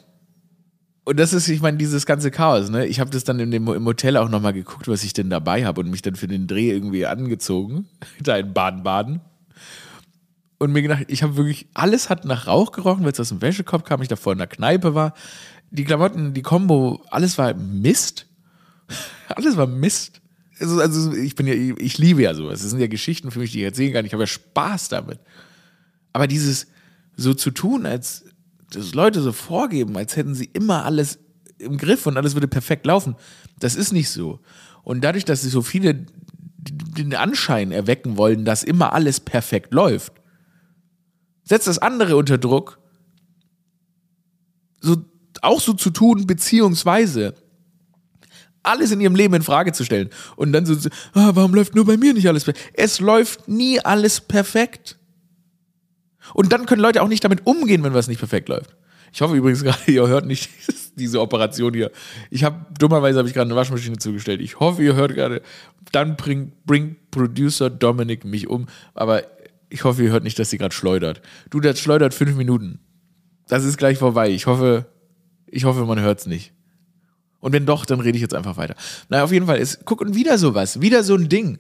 Und 1.06 1.20
das 1.20 1.34
ist, 1.34 1.48
ich 1.50 1.62
meine, 1.62 1.78
dieses 1.78 2.08
ganze 2.08 2.32
Chaos, 2.32 2.72
ne? 2.72 2.88
Ich 2.88 3.00
habe 3.00 3.12
das 3.12 3.24
dann 3.24 3.40
in 3.40 3.52
dem, 3.52 3.68
im 3.68 3.86
Hotel 3.86 4.18
auch 4.18 4.30
nochmal 4.30 4.54
geguckt, 4.54 4.88
was 4.88 5.04
ich 5.04 5.14
denn 5.14 5.30
dabei 5.30 5.68
habe 5.68 5.82
und 5.82 5.92
mich 5.92 6.02
dann 6.02 6.16
für 6.16 6.28
den 6.28 6.48
Dreh 6.48 6.72
irgendwie 6.72 7.06
angezogen. 7.06 7.88
da 8.22 8.38
in 8.38 8.54
Baden-Baden. 8.54 9.22
Und 10.58 10.72
mir 10.72 10.82
gedacht, 10.82 11.06
ich 11.10 11.22
habe 11.22 11.38
wirklich, 11.38 11.68
alles 11.76 12.10
hat 12.10 12.26
nach 12.26 12.48
Rauch 12.48 12.72
gerochen, 12.72 13.04
weil 13.04 13.12
es 13.12 13.20
aus 13.20 13.30
dem 13.30 13.44
Wäschekorb 13.44 13.86
kam, 13.86 14.02
ich 14.02 14.08
davor 14.08 14.34
in 14.34 14.40
der 14.40 14.48
Kneipe 14.48 14.96
war. 14.96 15.14
Die 15.72 15.84
Klamotten, 15.84 16.34
die 16.34 16.42
Combo, 16.42 17.04
alles 17.10 17.38
war 17.38 17.54
Mist. 17.54 18.28
alles 19.28 19.58
war 19.58 19.68
Mist. 19.68 20.22
Also, 20.60 20.80
also, 20.80 21.14
ich 21.14 21.36
bin 21.36 21.46
ja, 21.46 21.54
ich 21.54 21.98
liebe 21.98 22.22
ja 22.24 22.34
sowas. 22.34 22.62
Das 22.62 22.72
sind 22.72 22.80
ja 22.80 22.88
Geschichten 22.88 23.32
für 23.32 23.40
mich, 23.40 23.52
die 23.52 23.60
ich 23.60 23.66
erzählen 23.66 23.94
kann. 23.94 24.06
Ich 24.06 24.14
habe 24.14 24.24
ja 24.24 24.28
Spaß 24.28 24.90
damit. 24.90 25.20
Aber 26.14 26.28
dieses 26.28 26.68
so 27.16 27.34
zu 27.34 27.52
tun, 27.52 27.86
als 27.86 28.26
dass 28.72 28.94
Leute 28.94 29.22
so 29.22 29.32
vorgeben, 29.32 29.96
als 29.98 30.16
hätten 30.16 30.36
sie 30.36 30.50
immer 30.52 30.86
alles 30.86 31.20
im 31.58 31.78
Griff 31.78 32.06
und 32.06 32.18
alles 32.18 32.36
würde 32.36 32.48
perfekt 32.48 32.86
laufen. 32.86 33.16
Das 33.60 33.76
ist 33.76 33.92
nicht 33.92 34.10
so. 34.10 34.40
Und 34.84 35.04
dadurch, 35.04 35.26
dass 35.26 35.42
sie 35.42 35.50
so 35.50 35.62
viele 35.62 36.06
den 36.58 37.16
Anschein 37.16 37.72
erwecken 37.72 38.18
wollen, 38.18 38.46
dass 38.46 38.64
immer 38.64 38.94
alles 38.94 39.20
perfekt 39.20 39.74
läuft, 39.74 40.14
setzt 41.44 41.68
das 41.68 41.80
andere 41.80 42.18
unter 42.18 42.38
Druck, 42.38 42.80
so 44.82 44.98
auch 45.44 45.62
so 45.62 45.74
zu 45.74 45.90
tun, 45.90 46.28
beziehungsweise 46.28 47.34
alles 48.64 48.92
in 48.92 49.02
ihrem 49.02 49.16
Leben 49.16 49.34
in 49.34 49.44
Frage 49.44 49.72
zu 49.72 49.86
stellen 49.86 50.10
und 50.36 50.52
dann 50.52 50.66
so, 50.66 50.90
ah, 51.14 51.32
warum 51.34 51.54
läuft 51.54 51.76
nur 51.76 51.86
bei 51.86 51.98
mir 51.98 52.14
nicht 52.14 52.28
alles 52.28 52.44
perfekt? 52.44 52.72
Es 52.74 53.00
läuft 53.00 53.48
nie 53.48 53.80
alles 53.80 54.22
perfekt. 54.22 54.98
Und 56.34 56.52
dann 56.52 56.66
können 56.66 56.82
Leute 56.82 57.02
auch 57.02 57.08
nicht 57.08 57.24
damit 57.24 57.46
umgehen, 57.46 57.84
wenn 57.84 57.94
was 57.94 58.08
nicht 58.08 58.20
perfekt 58.20 58.50
läuft. 58.50 58.76
Ich 59.14 59.22
hoffe 59.22 59.36
übrigens 59.36 59.64
gerade, 59.64 59.92
ihr 59.92 60.08
hört 60.08 60.26
nicht 60.26 60.50
diese 60.96 61.22
Operation 61.22 61.74
hier. 61.74 61.92
Ich 62.30 62.44
habe 62.44 62.66
dummerweise 62.78 63.20
habe 63.20 63.28
ich 63.28 63.34
gerade 63.34 63.48
eine 63.48 63.56
Waschmaschine 63.56 63.98
zugestellt. 63.98 64.42
Ich 64.42 64.60
hoffe, 64.60 64.84
ihr 64.84 64.96
hört 64.96 65.14
gerade. 65.14 65.42
Dann 65.92 66.18
bringt 66.18 66.66
bring 66.66 66.98
Producer 67.12 67.70
Dominik 67.70 68.26
mich 68.26 68.48
um. 68.48 68.68
Aber 68.94 69.24
ich 69.70 69.84
hoffe, 69.84 70.04
ihr 70.04 70.12
hört 70.12 70.24
nicht, 70.24 70.38
dass 70.40 70.50
sie 70.50 70.58
gerade 70.58 70.74
schleudert. 70.74 71.22
Du, 71.50 71.60
das 71.60 71.80
schleudert 71.80 72.14
fünf 72.14 72.36
Minuten. 72.36 72.80
Das 73.48 73.64
ist 73.64 73.78
gleich 73.78 73.98
vorbei. 73.98 74.30
Ich 74.30 74.46
hoffe, 74.48 74.86
ich 75.48 75.66
hoffe, 75.66 75.86
man 75.86 76.00
hört 76.00 76.20
es 76.20 76.26
nicht. 76.28 76.54
Und 77.40 77.54
wenn 77.54 77.66
doch, 77.66 77.86
dann 77.86 78.00
rede 78.00 78.18
ich 78.18 78.22
jetzt 78.22 78.34
einfach 78.34 78.58
weiter. 78.58 78.76
Naja, 79.10 79.24
auf 79.24 79.32
jeden 79.32 79.46
Fall 79.46 79.58
ist, 79.58 79.86
guck, 79.86 80.02
und 80.02 80.16
wieder 80.16 80.38
sowas, 80.38 80.82
wieder 80.82 81.04
so 81.04 81.16
ein 81.16 81.30
Ding. 81.30 81.60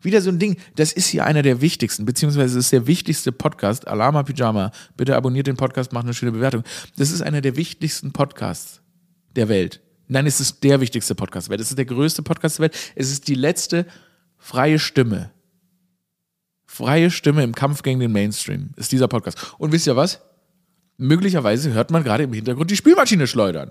Wieder 0.00 0.20
so 0.20 0.30
ein 0.30 0.40
Ding, 0.40 0.56
das 0.74 0.92
ist 0.92 1.06
hier 1.06 1.24
einer 1.24 1.42
der 1.42 1.60
wichtigsten, 1.60 2.04
beziehungsweise 2.04 2.58
ist 2.58 2.72
der 2.72 2.88
wichtigste 2.88 3.30
Podcast, 3.30 3.86
Alama 3.86 4.24
Pyjama. 4.24 4.72
Bitte 4.96 5.16
abonniert 5.16 5.46
den 5.46 5.56
Podcast, 5.56 5.92
macht 5.92 6.04
eine 6.04 6.14
schöne 6.14 6.32
Bewertung. 6.32 6.64
Das 6.96 7.12
ist 7.12 7.22
einer 7.22 7.40
der 7.40 7.56
wichtigsten 7.56 8.12
Podcasts 8.12 8.82
der 9.36 9.48
Welt. 9.48 9.80
Nein, 10.08 10.26
es 10.26 10.40
ist 10.40 10.64
der 10.64 10.80
wichtigste 10.80 11.14
Podcast 11.14 11.46
der 11.46 11.52
Welt. 11.52 11.60
Es 11.60 11.70
ist 11.70 11.78
der 11.78 11.84
größte 11.84 12.22
Podcast 12.24 12.58
der 12.58 12.64
Welt. 12.64 12.76
Es 12.96 13.12
ist 13.12 13.28
die 13.28 13.36
letzte 13.36 13.86
freie 14.38 14.80
Stimme. 14.80 15.30
Freie 16.66 17.10
Stimme 17.10 17.44
im 17.44 17.54
Kampf 17.54 17.82
gegen 17.82 18.00
den 18.00 18.12
Mainstream 18.12 18.70
ist 18.76 18.90
dieser 18.90 19.06
Podcast. 19.06 19.54
Und 19.58 19.70
wisst 19.70 19.86
ihr 19.86 19.94
was? 19.94 20.20
Möglicherweise 20.98 21.72
hört 21.72 21.90
man 21.90 22.04
gerade 22.04 22.24
im 22.24 22.32
Hintergrund 22.32 22.70
die 22.70 22.76
Spülmaschine 22.76 23.26
schleudern. 23.26 23.70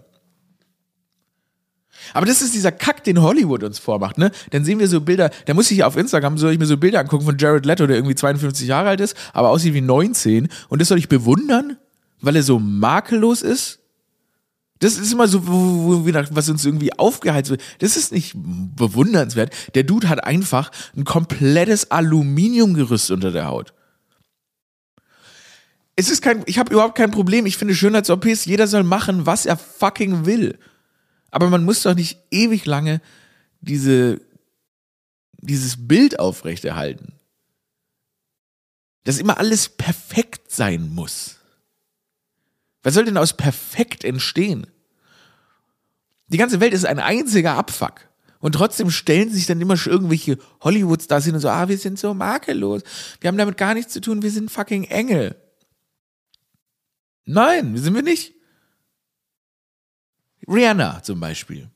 Aber 2.14 2.26
das 2.26 2.42
ist 2.42 2.54
dieser 2.54 2.72
Kack, 2.72 3.04
den 3.04 3.22
Hollywood 3.22 3.64
uns 3.64 3.80
vormacht, 3.80 4.18
ne? 4.18 4.32
Dann 4.50 4.66
sehen 4.66 4.80
wir 4.80 4.88
so 4.88 5.02
Bilder, 5.02 5.30
da 5.46 5.54
muss 5.54 5.72
ich 5.72 5.84
auf 5.84 5.96
Instagram, 5.96 6.38
soll 6.38 6.52
ich 6.52 6.60
mir 6.60 6.66
so 6.66 6.78
Bilder 6.78 7.00
angucken 7.00 7.26
von 7.26 7.38
Jared 7.38 7.66
Leto, 7.66 7.88
der 7.88 7.96
irgendwie 7.96 8.16
52 8.16 8.68
Jahre 8.68 8.90
alt 8.90 9.00
ist, 9.00 9.16
aber 9.34 9.50
aussieht 9.50 9.74
wie 9.74 9.82
19. 9.82 10.50
Und 10.70 10.82
das 10.82 10.88
soll 10.88 10.98
ich 10.98 11.10
bewundern, 11.10 11.78
weil 12.20 12.36
er 12.36 12.44
so 12.44 12.60
makellos 12.60 13.42
ist? 13.42 13.80
Das 14.80 14.98
ist 14.98 15.14
immer 15.14 15.28
so, 15.28 15.48
wo, 15.48 16.04
wo, 16.04 16.14
was 16.32 16.50
uns 16.50 16.66
irgendwie 16.66 16.92
aufgeheizt 16.98 17.52
wird. 17.52 17.62
Das 17.80 17.98
ist 17.98 18.12
nicht 18.12 18.34
bewundernswert. 18.36 19.54
Der 19.76 19.84
Dude 19.84 20.10
hat 20.10 20.24
einfach 20.24 20.72
ein 20.98 21.04
komplettes 21.04 21.92
Aluminiumgerüst 21.92 23.12
unter 23.12 23.32
der 23.32 23.46
Haut. 23.46 23.74
Es 26.02 26.10
ist 26.10 26.24
kein, 26.24 26.42
ich 26.48 26.58
habe 26.58 26.74
überhaupt 26.74 26.98
kein 26.98 27.12
Problem. 27.12 27.46
Ich 27.46 27.58
finde 27.58 27.76
Schönheits-OPs, 27.76 28.46
jeder 28.46 28.66
soll 28.66 28.82
machen, 28.82 29.28
was 29.28 29.46
er 29.46 29.56
fucking 29.56 30.26
will. 30.26 30.58
Aber 31.30 31.48
man 31.48 31.64
muss 31.64 31.84
doch 31.84 31.94
nicht 31.94 32.18
ewig 32.32 32.66
lange 32.66 33.02
diese, 33.60 34.20
dieses 35.38 35.88
Bild 35.88 36.20
aufrechterhalten. 36.20 37.14
Dass 39.04 39.20
immer 39.20 39.38
alles 39.38 39.70
perfekt 39.70 40.52
sein 40.52 40.90
muss. 40.90 41.36
Was 42.82 42.96
soll 42.96 43.06
denn 43.06 43.18
aus 43.18 43.38
perfekt 43.38 44.04
entstehen? 44.04 44.66
Die 46.30 46.38
ganze 46.38 46.60
Welt 46.60 46.74
ist 46.74 46.88
ein 46.88 46.98
einziger 46.98 47.58
Abfuck. 47.58 48.10
Und 48.40 48.54
trotzdem 48.54 48.90
stellen 48.90 49.30
sich 49.30 49.46
dann 49.46 49.62
immer 49.62 49.78
schon 49.78 49.94
irgendwelche 49.94 50.40
Hollywood-Stars 50.62 51.26
hin 51.26 51.36
und 51.36 51.42
so, 51.42 51.50
ah, 51.50 51.68
wir 51.68 51.78
sind 51.78 52.00
so 52.00 52.16
makellos. 52.16 52.82
Wir 53.20 53.28
haben 53.28 53.38
damit 53.38 53.56
gar 53.56 53.76
nichts 53.76 53.94
zu 53.94 54.02
tun, 54.02 54.24
wir 54.24 54.32
sind 54.32 54.50
fucking 54.50 54.86
Engel. 54.86 55.36
Nein, 57.26 57.78
sind 57.78 57.94
wir 57.94 58.02
nicht. 58.02 58.34
Rihanna 60.48 61.04
zum 61.04 61.20
Beispiel. 61.20 61.70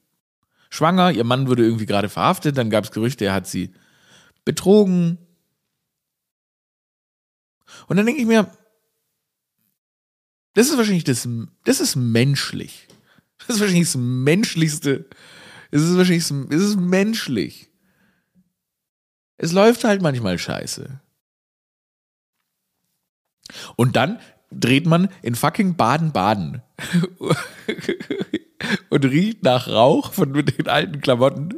Schwanger, 0.70 1.12
ihr 1.12 1.24
Mann 1.24 1.48
wurde 1.48 1.64
irgendwie 1.64 1.86
gerade 1.86 2.10
verhaftet, 2.10 2.58
dann 2.58 2.70
gab 2.70 2.84
es 2.84 2.92
Gerüchte, 2.92 3.26
er 3.26 3.34
hat 3.34 3.48
sie 3.48 3.74
betrogen. 4.44 5.18
Und 7.88 7.98
dann 7.98 8.06
denke 8.06 8.22
ich 8.22 8.28
mir, 8.28 8.52
das 10.54 10.70
ist 10.70 10.78
wahrscheinlich 10.78 11.04
das, 11.04 11.28
das 11.64 11.80
ist 11.80 11.96
menschlich. 11.96 12.88
Das 13.40 13.56
ist 13.56 13.60
wahrscheinlich 13.60 13.88
das 13.88 13.98
menschlichste. 13.98 15.10
Es 15.72 15.82
ist 15.82 15.98
wahrscheinlich, 15.98 16.24
es 16.24 16.62
ist 16.62 16.78
menschlich. 16.78 17.70
Es 19.38 19.52
läuft 19.52 19.84
halt 19.84 20.02
manchmal 20.02 20.40
scheiße. 20.40 21.02
Und 23.76 23.96
dann 23.96 24.20
dreht 24.52 24.86
man 24.86 25.10
in 25.22 25.36
fucking 25.36 25.76
Baden-Baden 25.76 26.62
und 28.90 29.06
riecht 29.06 29.44
nach 29.44 29.68
Rauch 29.68 30.14
von 30.14 30.34
den 30.34 30.68
alten 30.68 31.02
Klamotten. 31.02 31.58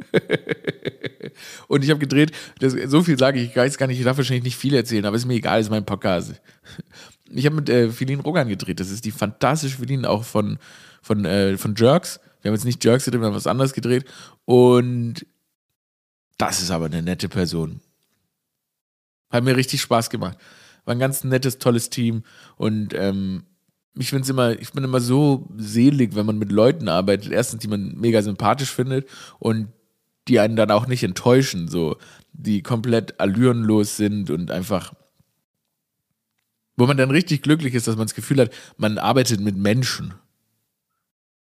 und 1.68 1.84
ich 1.84 1.90
habe 1.90 2.00
gedreht, 2.00 2.32
das, 2.60 2.74
so 2.86 3.02
viel 3.02 3.18
sage 3.18 3.40
ich, 3.40 3.54
weiß 3.54 3.78
gar 3.78 3.86
nicht, 3.86 3.98
ich 3.98 4.04
darf 4.04 4.16
wahrscheinlich 4.16 4.44
nicht 4.44 4.56
viel 4.56 4.74
erzählen, 4.74 5.06
aber 5.06 5.16
ist 5.16 5.26
mir 5.26 5.34
egal, 5.34 5.60
ist 5.60 5.70
mein 5.70 5.86
Podcast. 5.86 6.40
Ich 7.30 7.46
habe 7.46 7.56
mit 7.56 7.68
äh, 7.68 7.90
Feline 7.90 8.22
Rogan 8.22 8.48
gedreht, 8.48 8.80
das 8.80 8.90
ist 8.90 9.04
die 9.04 9.10
fantastische 9.10 9.78
Feline 9.78 10.08
auch 10.08 10.24
von, 10.24 10.58
von, 11.02 11.24
äh, 11.24 11.56
von 11.56 11.74
Jerks. 11.74 12.20
Wir 12.42 12.50
haben 12.50 12.56
jetzt 12.56 12.64
nicht 12.64 12.84
Jerks 12.84 13.04
gedreht, 13.04 13.20
wir 13.20 13.26
haben 13.26 13.34
was 13.34 13.46
anderes 13.46 13.72
gedreht. 13.72 14.04
Und 14.44 15.26
das 16.38 16.62
ist 16.62 16.70
aber 16.70 16.86
eine 16.86 17.02
nette 17.02 17.28
Person. 17.28 17.80
Hat 19.30 19.44
mir 19.44 19.56
richtig 19.56 19.82
Spaß 19.82 20.08
gemacht. 20.08 20.38
War 20.88 20.94
ein 20.94 21.00
ganz 21.00 21.22
nettes, 21.22 21.58
tolles 21.58 21.90
Team. 21.90 22.22
Und 22.56 22.94
ähm, 22.94 23.42
ich 23.98 24.08
finde 24.08 24.30
immer, 24.30 24.58
ich 24.58 24.72
bin 24.72 24.84
immer 24.84 25.00
so 25.00 25.46
selig, 25.54 26.14
wenn 26.14 26.24
man 26.24 26.38
mit 26.38 26.50
Leuten 26.50 26.88
arbeitet. 26.88 27.30
Erstens, 27.30 27.60
die 27.60 27.68
man 27.68 27.94
mega 27.98 28.22
sympathisch 28.22 28.70
findet 28.70 29.06
und 29.38 29.68
die 30.28 30.40
einen 30.40 30.56
dann 30.56 30.70
auch 30.70 30.86
nicht 30.86 31.02
enttäuschen, 31.02 31.68
so, 31.68 31.98
die 32.32 32.62
komplett 32.62 33.20
allürenlos 33.20 33.98
sind 33.98 34.30
und 34.30 34.50
einfach, 34.50 34.94
wo 36.78 36.86
man 36.86 36.96
dann 36.96 37.10
richtig 37.10 37.42
glücklich 37.42 37.74
ist, 37.74 37.86
dass 37.86 37.96
man 37.96 38.06
das 38.06 38.14
Gefühl 38.14 38.40
hat, 38.40 38.50
man 38.78 38.96
arbeitet 38.96 39.40
mit 39.40 39.58
Menschen. 39.58 40.14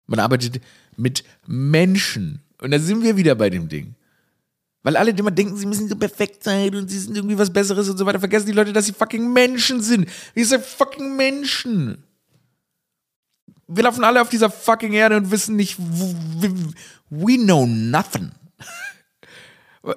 Man 0.07 0.21
arbeitet 0.21 0.63
mit 0.97 1.23
Menschen. 1.47 2.41
Und 2.63 2.71
da 2.71 2.79
sind 2.79 3.03
wir 3.03 3.19
wieder 3.19 3.35
bei 3.35 3.51
dem 3.51 3.69
Ding. 3.69 3.95
Weil 4.83 4.97
alle 4.97 5.11
immer 5.11 5.31
denken, 5.31 5.57
sie 5.57 5.67
müssen 5.67 5.89
so 5.89 5.97
perfekt 5.97 6.45
sein 6.45 6.75
und 6.75 6.89
sie 6.89 6.99
sind 6.99 7.17
irgendwie 7.17 7.39
was 7.39 7.53
Besseres 7.53 7.89
und 7.89 7.99
so 7.99 8.07
weiter. 8.07 8.21
Vergessen 8.21 8.47
die 8.47 8.53
Leute, 8.53 8.73
dass 8.73 8.87
sie 8.87 8.93
fucking 8.93 9.33
Menschen 9.33 9.83
sind. 9.83 10.09
Wir 10.35 10.47
sind 10.47 10.65
fucking 10.65 11.17
Menschen. 11.17 12.05
Wir 13.67 13.85
laufen 13.85 14.05
alle 14.05 14.23
auf 14.23 14.29
dieser 14.29 14.51
fucking 14.51 14.93
Erde 14.93 15.17
und 15.17 15.31
wissen 15.31 15.57
nicht, 15.57 15.79
we 15.79 17.37
know 17.37 17.67
nothing. 17.67 18.31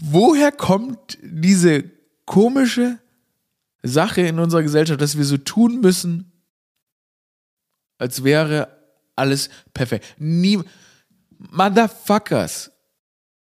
Woher 0.00 0.50
kommt 0.50 1.18
diese 1.22 1.84
komische 2.24 2.98
Sache 3.82 4.22
in 4.22 4.38
unserer 4.38 4.62
Gesellschaft, 4.62 5.00
dass 5.00 5.16
wir 5.16 5.24
so 5.24 5.36
tun 5.36 5.80
müssen, 5.80 6.32
als 7.98 8.24
wäre 8.24 8.76
alles 9.14 9.50
perfekt? 9.74 10.14
Nie, 10.18 10.60
Motherfuckers, 11.38 12.69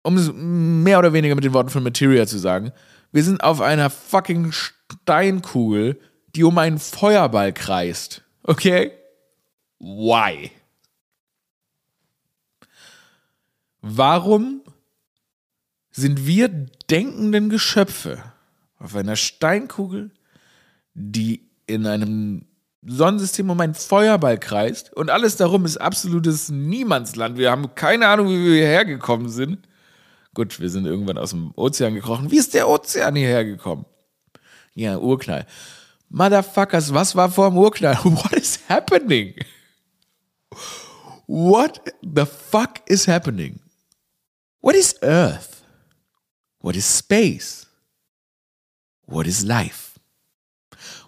um 0.03 0.17
es 0.17 0.31
mehr 0.33 0.99
oder 0.99 1.13
weniger 1.13 1.35
mit 1.35 1.43
den 1.43 1.53
Worten 1.53 1.69
von 1.69 1.83
Materia 1.83 2.25
zu 2.25 2.37
sagen, 2.37 2.71
wir 3.11 3.23
sind 3.23 3.43
auf 3.43 3.61
einer 3.61 3.89
fucking 3.89 4.51
Steinkugel, 4.51 5.99
die 6.35 6.43
um 6.43 6.57
einen 6.57 6.79
Feuerball 6.79 7.53
kreist. 7.53 8.23
Okay? 8.43 8.91
Why? 9.79 10.51
Warum 13.81 14.61
sind 15.91 16.25
wir 16.25 16.47
denkenden 16.89 17.49
Geschöpfe 17.49 18.23
auf 18.79 18.95
einer 18.95 19.15
Steinkugel, 19.15 20.11
die 20.93 21.49
in 21.67 21.85
einem 21.85 22.45
Sonnensystem 22.83 23.49
um 23.49 23.59
einen 23.59 23.75
Feuerball 23.75 24.39
kreist 24.39 24.91
und 24.93 25.09
alles 25.09 25.35
darum 25.35 25.65
ist 25.65 25.77
absolutes 25.77 26.49
Niemandsland. 26.49 27.37
Wir 27.37 27.51
haben 27.51 27.75
keine 27.75 28.07
Ahnung, 28.07 28.29
wie 28.29 28.43
wir 28.43 28.55
hierher 28.55 28.85
gekommen 28.85 29.29
sind. 29.29 29.67
Gut, 30.33 30.59
wir 30.59 30.69
sind 30.69 30.85
irgendwann 30.85 31.17
aus 31.17 31.31
dem 31.31 31.51
Ozean 31.55 31.93
gekrochen. 31.93 32.31
Wie 32.31 32.37
ist 32.37 32.53
der 32.53 32.69
Ozean 32.69 33.15
hierher 33.15 33.43
gekommen? 33.43 33.85
Ja, 34.73 34.97
Urknall. 34.97 35.45
Motherfuckers, 36.09 36.93
was 36.93 37.15
war 37.15 37.29
vor 37.29 37.49
dem 37.49 37.57
Urknall? 37.57 37.95
What 38.03 38.33
is 38.33 38.59
happening? 38.69 39.35
What 41.27 41.81
the 42.01 42.25
fuck 42.25 42.81
is 42.87 43.07
happening? 43.07 43.59
What 44.61 44.75
is 44.75 44.95
Earth? 45.01 45.63
What 46.59 46.75
is 46.75 46.85
space? 46.85 47.65
What 49.05 49.27
is 49.27 49.43
life? 49.43 49.99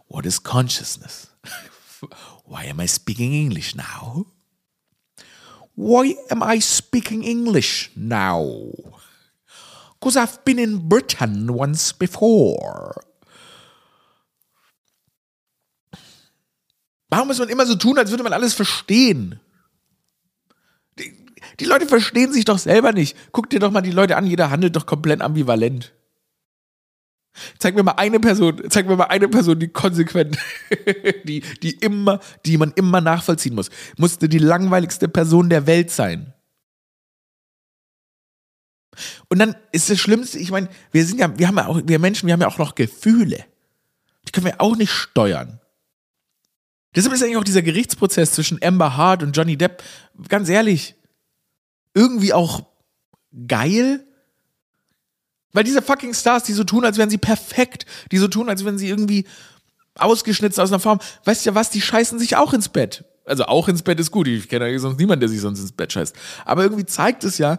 What 0.07 0.25
is 0.25 0.39
consciousness? 0.39 1.27
Why 2.45 2.65
am 2.65 2.79
I 2.79 2.87
speaking 2.87 3.33
English 3.33 3.75
now? 3.75 4.25
Why 5.75 6.15
am 6.29 6.43
I 6.43 6.59
speaking 6.59 7.23
English 7.23 7.91
now? 7.95 8.71
Because 10.03 10.19
I've 10.19 10.43
been 10.43 10.59
in 10.59 10.89
Britain 10.89 11.49
once 11.49 11.93
before. 11.93 12.93
Warum 17.07 17.29
muss 17.29 17.39
man 17.39 17.47
immer 17.47 17.65
so 17.65 17.75
tun, 17.75 17.97
als 17.97 18.09
würde 18.09 18.23
man 18.23 18.33
alles 18.33 18.53
verstehen? 18.53 19.39
Die, 20.99 21.13
die 21.61 21.63
Leute 21.63 21.87
verstehen 21.87 22.33
sich 22.33 22.43
doch 22.43 22.57
selber 22.57 22.91
nicht. 22.91 23.15
Guck 23.31 23.49
dir 23.49 23.61
doch 23.61 23.71
mal 23.71 23.79
die 23.79 23.91
Leute 23.91 24.17
an, 24.17 24.27
jeder 24.27 24.49
handelt 24.49 24.75
doch 24.75 24.85
komplett 24.85 25.21
ambivalent. 25.21 25.93
Zeig 27.57 27.73
mir 27.73 27.83
mal 27.83 27.93
eine 27.93 28.19
Person, 28.19 28.61
zeig 28.69 28.85
mir 28.85 28.97
mal 28.97 29.05
eine 29.05 29.29
Person, 29.29 29.57
die 29.57 29.69
konsequent, 29.69 30.37
die, 31.23 31.45
die 31.61 31.77
immer, 31.79 32.19
die 32.45 32.57
man 32.57 32.73
immer 32.75 32.99
nachvollziehen 32.99 33.55
muss. 33.55 33.69
Musste 33.95 34.27
die 34.27 34.39
langweiligste 34.39 35.07
Person 35.07 35.49
der 35.49 35.65
Welt 35.65 35.91
sein. 35.91 36.32
Und 39.29 39.39
dann 39.39 39.55
ist 39.71 39.89
das 39.89 39.99
Schlimmste, 39.99 40.39
ich 40.39 40.51
meine, 40.51 40.69
wir 40.91 41.05
sind 41.05 41.19
ja, 41.19 41.37
wir 41.37 41.47
haben 41.47 41.57
ja 41.57 41.67
auch, 41.67 41.81
wir 41.83 41.99
Menschen, 41.99 42.27
wir 42.27 42.33
haben 42.33 42.41
ja 42.41 42.47
auch 42.47 42.57
noch 42.57 42.75
Gefühle. 42.75 43.45
Die 44.27 44.31
können 44.31 44.45
wir 44.45 44.61
auch 44.61 44.75
nicht 44.75 44.91
steuern. 44.91 45.59
Deshalb 46.95 47.13
ist 47.13 47.23
eigentlich 47.23 47.37
auch 47.37 47.43
dieser 47.43 47.61
Gerichtsprozess 47.61 48.33
zwischen 48.33 48.63
Amber 48.63 48.95
Hart 48.95 49.23
und 49.23 49.35
Johnny 49.35 49.57
Depp, 49.57 49.83
ganz 50.27 50.47
ehrlich, 50.49 50.95
irgendwie 51.93 52.33
auch 52.33 52.65
geil, 53.47 54.05
weil 55.53 55.63
diese 55.63 55.81
fucking 55.81 56.13
Stars, 56.13 56.43
die 56.43 56.53
so 56.53 56.63
tun, 56.63 56.85
als 56.85 56.97
wären 56.97 57.09
sie 57.09 57.17
perfekt, 57.17 57.85
die 58.11 58.17
so 58.17 58.27
tun, 58.27 58.49
als 58.49 58.65
wären 58.65 58.77
sie 58.77 58.89
irgendwie 58.89 59.25
ausgeschnitzt 59.95 60.59
aus 60.59 60.71
einer 60.71 60.79
Form, 60.79 60.99
weißt 61.25 61.45
du 61.45 61.51
ja 61.51 61.55
was, 61.55 61.69
die 61.69 61.81
scheißen 61.81 62.17
sich 62.19 62.35
auch 62.35 62.53
ins 62.53 62.69
Bett. 62.69 63.05
Also 63.25 63.45
auch 63.45 63.67
ins 63.69 63.83
Bett 63.83 63.99
ist 63.99 64.11
gut, 64.11 64.27
ich 64.27 64.49
kenne 64.49 64.69
ja 64.69 64.79
sonst 64.79 64.99
niemanden, 64.99 65.21
der 65.21 65.29
sich 65.29 65.39
sonst 65.39 65.59
ins 65.59 65.71
Bett 65.71 65.93
scheißt. 65.93 66.15
Aber 66.45 66.63
irgendwie 66.63 66.85
zeigt 66.85 67.23
es 67.23 67.37
ja, 67.37 67.57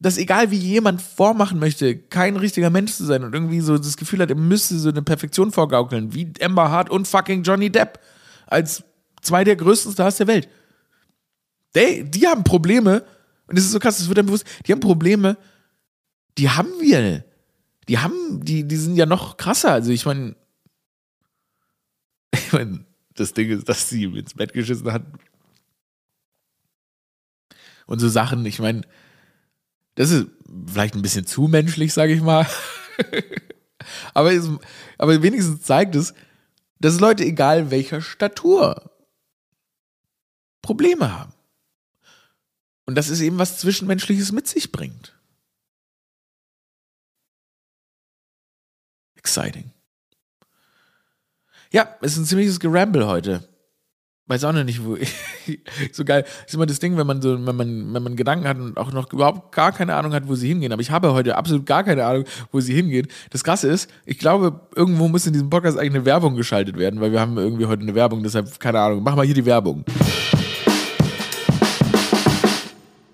dass 0.00 0.16
egal 0.16 0.50
wie 0.50 0.56
jemand 0.56 1.02
vormachen 1.02 1.58
möchte, 1.58 1.96
kein 1.96 2.36
richtiger 2.36 2.70
Mensch 2.70 2.92
zu 2.92 3.04
sein 3.04 3.24
und 3.24 3.34
irgendwie 3.34 3.60
so 3.60 3.76
das 3.76 3.96
Gefühl 3.96 4.20
hat, 4.20 4.30
er 4.30 4.36
müsste 4.36 4.78
so 4.78 4.90
eine 4.90 5.02
Perfektion 5.02 5.50
vorgaukeln, 5.50 6.14
wie 6.14 6.32
Amber 6.40 6.70
Hart 6.70 6.90
und 6.90 7.08
fucking 7.08 7.42
Johnny 7.42 7.70
Depp 7.70 7.98
als 8.46 8.84
zwei 9.22 9.42
der 9.44 9.56
größten 9.56 9.92
Stars 9.92 10.18
der 10.18 10.28
Welt. 10.28 10.48
Die, 11.74 12.04
die 12.04 12.26
haben 12.26 12.44
Probleme, 12.44 13.04
und 13.46 13.58
das 13.58 13.64
ist 13.64 13.72
so 13.72 13.80
krass, 13.80 13.98
das 13.98 14.08
wird 14.08 14.18
dann 14.18 14.26
bewusst, 14.26 14.46
die 14.66 14.72
haben 14.72 14.80
Probleme, 14.80 15.36
die 16.38 16.48
haben 16.48 16.72
wir. 16.80 17.24
Die 17.88 17.98
haben, 17.98 18.44
die, 18.44 18.64
die 18.64 18.76
sind 18.76 18.96
ja 18.96 19.06
noch 19.06 19.36
krasser. 19.36 19.72
Also 19.72 19.90
ich 19.90 20.04
meine, 20.06 20.36
ich 22.32 22.52
meine, 22.52 22.84
das 23.14 23.32
Ding 23.32 23.50
ist, 23.50 23.68
dass 23.68 23.88
sie 23.88 24.04
ins 24.04 24.34
Bett 24.34 24.52
geschissen 24.52 24.92
hat. 24.92 25.02
Und 27.86 27.98
so 27.98 28.08
Sachen, 28.08 28.44
ich 28.46 28.60
meine, 28.60 28.82
das 29.98 30.12
ist 30.12 30.28
vielleicht 30.68 30.94
ein 30.94 31.02
bisschen 31.02 31.26
zu 31.26 31.48
menschlich, 31.48 31.92
sage 31.92 32.12
ich 32.12 32.22
mal. 32.22 32.46
aber, 34.14 34.32
es, 34.32 34.48
aber 34.96 35.20
wenigstens 35.24 35.62
zeigt 35.62 35.96
es, 35.96 36.14
dass 36.78 37.00
Leute, 37.00 37.24
egal 37.24 37.72
welcher 37.72 38.00
Statur, 38.00 38.92
Probleme 40.62 41.12
haben. 41.12 41.34
Und 42.86 42.94
dass 42.94 43.08
es 43.08 43.20
eben 43.20 43.40
was 43.40 43.58
Zwischenmenschliches 43.58 44.30
mit 44.30 44.46
sich 44.46 44.70
bringt. 44.70 45.18
Exciting. 49.16 49.72
Ja, 51.72 51.98
es 52.02 52.12
ist 52.12 52.18
ein 52.18 52.24
ziemliches 52.24 52.60
Geramble 52.60 53.08
heute. 53.08 53.48
Weiß 54.28 54.44
auch 54.44 54.52
noch 54.52 54.62
nicht, 54.62 54.84
wo. 54.84 54.96
so 55.92 56.04
geil. 56.04 56.24
Ist 56.46 56.54
immer 56.54 56.66
das 56.66 56.78
Ding, 56.78 56.96
wenn 56.98 57.06
man 57.06 57.22
so, 57.22 57.34
wenn 57.46 57.56
man, 57.56 57.94
wenn 57.94 58.02
man 58.02 58.14
Gedanken 58.14 58.46
hat 58.46 58.58
und 58.58 58.76
auch 58.76 58.92
noch 58.92 59.10
überhaupt 59.12 59.52
gar 59.52 59.72
keine 59.72 59.94
Ahnung 59.94 60.12
hat, 60.12 60.28
wo 60.28 60.34
sie 60.34 60.48
hingehen. 60.48 60.70
Aber 60.70 60.82
ich 60.82 60.90
habe 60.90 61.14
heute 61.14 61.36
absolut 61.36 61.64
gar 61.64 61.82
keine 61.82 62.04
Ahnung, 62.04 62.24
wo 62.52 62.60
sie 62.60 62.74
hingehen. 62.74 63.08
Das 63.30 63.42
Krasse 63.42 63.68
ist, 63.68 63.90
ich 64.04 64.18
glaube, 64.18 64.60
irgendwo 64.76 65.08
muss 65.08 65.26
in 65.26 65.32
diesem 65.32 65.48
Podcast 65.48 65.78
eigentlich 65.78 65.94
eine 65.94 66.04
Werbung 66.04 66.36
geschaltet 66.36 66.76
werden, 66.78 67.00
weil 67.00 67.10
wir 67.10 67.20
haben 67.20 67.38
irgendwie 67.38 67.66
heute 67.66 67.82
eine 67.82 67.94
Werbung, 67.94 68.22
deshalb, 68.22 68.60
keine 68.60 68.80
Ahnung. 68.80 69.02
Mach 69.02 69.16
mal 69.16 69.24
hier 69.24 69.34
die 69.34 69.46
Werbung. 69.46 69.84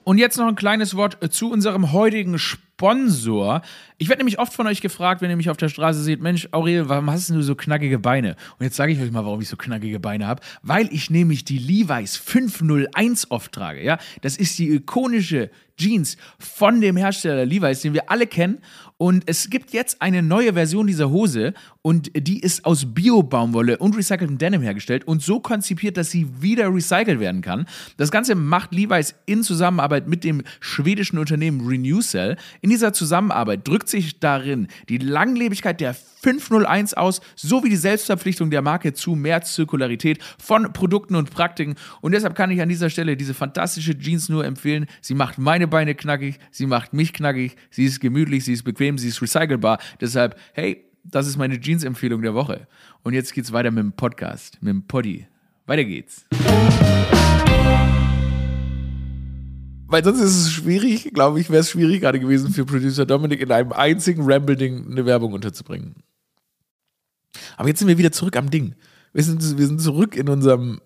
Und 0.05 0.19
jetzt 0.19 0.37
noch 0.37 0.47
ein 0.47 0.55
kleines 0.55 0.95
Wort 0.97 1.19
zu 1.33 1.51
unserem 1.51 1.93
heutigen 1.93 2.39
Sponsor. 2.39 3.63
Ich 3.97 4.09
werde 4.09 4.21
nämlich 4.21 4.39
oft 4.39 4.53
von 4.53 4.67
euch 4.67 4.83
gefragt, 4.83 5.23
wenn 5.23 5.31
ihr 5.31 5.37
mich 5.37 5.49
auf 5.49 5.57
der 5.57 5.71
Straße 5.71 6.03
seht, 6.03 6.21
Mensch, 6.21 6.49
Aurel, 6.53 6.91
warum 6.91 7.11
hast 7.11 7.31
du 7.31 7.41
so 7.41 7.55
knackige 7.55 7.99
Beine? 7.99 8.37
Und 8.59 8.65
jetzt 8.65 8.77
sage 8.77 8.93
ich 8.93 9.01
euch 9.01 9.11
mal, 9.11 9.25
warum 9.25 9.41
ich 9.41 9.49
so 9.49 9.57
knackige 9.57 10.01
Beine 10.01 10.27
habe. 10.27 10.43
Weil 10.63 10.93
ich 10.93 11.09
nämlich 11.09 11.45
die 11.45 11.59
Levi's 11.59 12.19
501 12.19 13.31
oft 13.31 13.53
trage. 13.53 13.83
Ja? 13.83 13.99
Das 14.21 14.37
ist 14.37 14.59
die 14.59 14.71
ikonische 14.71 15.51
Jeans 15.79 16.19
von 16.39 16.81
dem 16.81 16.97
Hersteller 16.97 17.47
Levi's, 17.47 17.81
den 17.81 17.95
wir 17.95 18.11
alle 18.11 18.27
kennen. 18.27 18.59
Und 18.99 19.25
es 19.27 19.49
gibt 19.49 19.73
jetzt 19.73 20.03
eine 20.03 20.23
neue 20.23 20.53
Version 20.53 20.87
dieser 20.87 21.11
Hose 21.11 21.55
und 21.87 22.11
die 22.17 22.41
ist 22.41 22.65
aus 22.65 22.95
Bio-Baumwolle 22.95 23.77
und 23.77 23.95
recyceltem 23.95 24.39
Denim 24.39 24.63
hergestellt 24.63 25.07
und 25.07 25.21
so 25.21 25.39
konzipiert, 25.39 25.99
dass 25.99 26.11
sie 26.11 26.27
wieder 26.41 26.75
recycelt 26.75 27.21
werden 27.21 27.43
kann. 27.43 27.67
Das 27.99 28.11
Ganze 28.11 28.35
macht 28.35 28.73
Levi's 28.73 29.15
in 29.27 29.43
Zusammenarbeit 29.43 30.09
mit 30.09 30.25
dem 30.25 30.43
schwedischen 30.61 31.19
Unternehmen 31.19 31.67
Renewcell. 31.67 32.37
In 32.63 32.71
dieser 32.71 32.95
Zusammenarbeit 32.95 33.69
drückt 33.69 33.91
sich 33.91 34.19
darin 34.19 34.69
die 34.89 34.97
Langlebigkeit 34.97 35.79
der 35.79 35.95
501 35.95 36.95
aus, 36.95 37.21
sowie 37.37 37.69
die 37.69 37.77
Selbstverpflichtung 37.77 38.49
der 38.49 38.63
Marke 38.63 38.95
zu 38.95 39.15
mehr 39.15 39.43
Zirkularität 39.43 40.25
von 40.39 40.73
Produkten 40.73 41.17
und 41.17 41.31
Praktiken. 41.31 41.75
Und 42.01 42.13
deshalb 42.13 42.35
kann 42.35 42.51
ich 42.51 42.63
an 42.63 42.71
dieser 42.71 42.89
Stelle 42.89 43.15
diese 43.15 43.35
fantastische 43.35 43.99
Jeans 43.99 44.31
nur 44.31 44.47
empfehlen. 44.47 44.87
Sie 45.03 45.15
macht 45.15 45.37
meine 45.37 45.69
Beine 45.69 45.95
knackig, 45.95 46.39
sie 46.51 46.67
macht 46.67 46.95
mich 46.95 47.13
knackig, 47.13 47.57
sie 47.71 47.85
ist 47.85 48.01
gemütlich, 48.01 48.47
sie 48.47 48.55
ist 48.55 48.63
bequem, 48.63 48.97
sie 48.97 49.09
ist 49.09 49.21
recycelbar. 49.21 49.79
Deshalb, 50.01 50.39
hey, 50.55 50.87
das 51.05 51.27
ist 51.27 51.37
meine 51.37 51.61
Jeans-Empfehlung 51.61 52.23
der 52.23 52.35
Woche. 52.35 52.67
Und 53.03 53.13
jetzt 53.13 53.35
geht's 53.35 53.53
weiter 53.53 53.71
mit 53.71 53.85
dem 53.85 53.93
Podcast, 53.93 54.59
mit 54.63 54.71
dem 54.71 54.87
Poddy. 54.87 55.27
Weiter 55.67 55.85
geht's. 55.85 56.25
Weil 59.87 60.03
sonst 60.03 60.21
ist 60.21 60.37
es 60.37 60.51
schwierig, 60.51 61.13
glaube 61.13 61.41
ich, 61.41 61.51
wäre 61.51 61.61
es 61.61 61.71
schwierig 61.71 62.01
gerade 62.01 62.19
gewesen 62.19 62.53
für 62.53 62.65
Producer 62.65 63.07
Dominik 63.07 63.41
in 63.41 63.53
einem 63.53 63.73
einzigen 63.73 64.23
Ramble-Ding 64.25 64.91
eine 64.91 65.07
Werbung 65.07 65.35
unterzubringen. 65.35 65.95
Aber 67.57 67.69
jetzt 67.69 67.79
sind 67.79 67.89
wir 67.89 67.99
wieder 67.99 68.13
zurück 68.13 68.37
am 68.37 68.51
Ding. 68.51 68.75
Wir 69.13 69.23
sind, 69.23 69.59
wir 69.59 69.67
sind 69.67 69.81
zurück 69.81 70.17
in 70.17 70.29
unserem, 70.29 70.81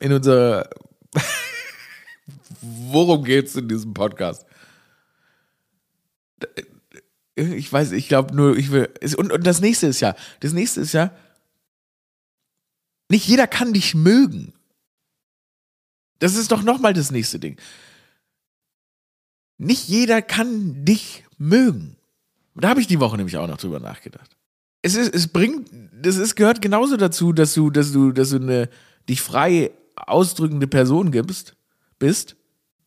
in 0.00 0.12
unserer. 0.12 0.68
Worum 2.60 3.24
geht's 3.24 3.54
in 3.54 3.68
diesem 3.68 3.94
Podcast? 3.94 4.44
Ich 7.40 7.72
weiß, 7.72 7.92
ich 7.92 8.08
glaube 8.08 8.34
nur, 8.34 8.56
ich 8.56 8.70
will. 8.70 8.88
Und, 9.16 9.32
und 9.32 9.46
das 9.46 9.60
nächste 9.60 9.86
ist 9.86 10.00
ja, 10.00 10.14
das 10.40 10.52
nächste 10.52 10.80
ist 10.80 10.92
ja, 10.92 11.10
nicht 13.08 13.26
jeder 13.26 13.46
kann 13.46 13.72
dich 13.72 13.94
mögen. 13.94 14.52
Das 16.18 16.36
ist 16.36 16.52
doch 16.52 16.62
nochmal 16.62 16.92
das 16.92 17.10
nächste 17.10 17.38
Ding. 17.38 17.56
Nicht 19.58 19.88
jeder 19.88 20.22
kann 20.22 20.84
dich 20.84 21.24
mögen. 21.38 21.96
Da 22.54 22.68
habe 22.68 22.80
ich 22.80 22.86
die 22.86 23.00
Woche 23.00 23.16
nämlich 23.16 23.36
auch 23.36 23.48
noch 23.48 23.56
drüber 23.56 23.80
nachgedacht. 23.80 24.36
Es 24.82 24.94
ist, 24.94 25.14
es 25.14 25.28
bringt, 25.28 25.70
das 25.92 26.16
ist, 26.16 26.36
gehört 26.36 26.62
genauso 26.62 26.96
dazu, 26.96 27.32
dass 27.32 27.54
du, 27.54 27.70
dass 27.70 27.92
du, 27.92 28.12
dass 28.12 28.30
du 28.30 28.36
eine 28.36 28.68
dich 29.08 29.22
frei 29.22 29.72
ausdrückende 29.96 30.66
Person 30.66 31.10
gibst, 31.10 31.56
bist. 31.98 32.36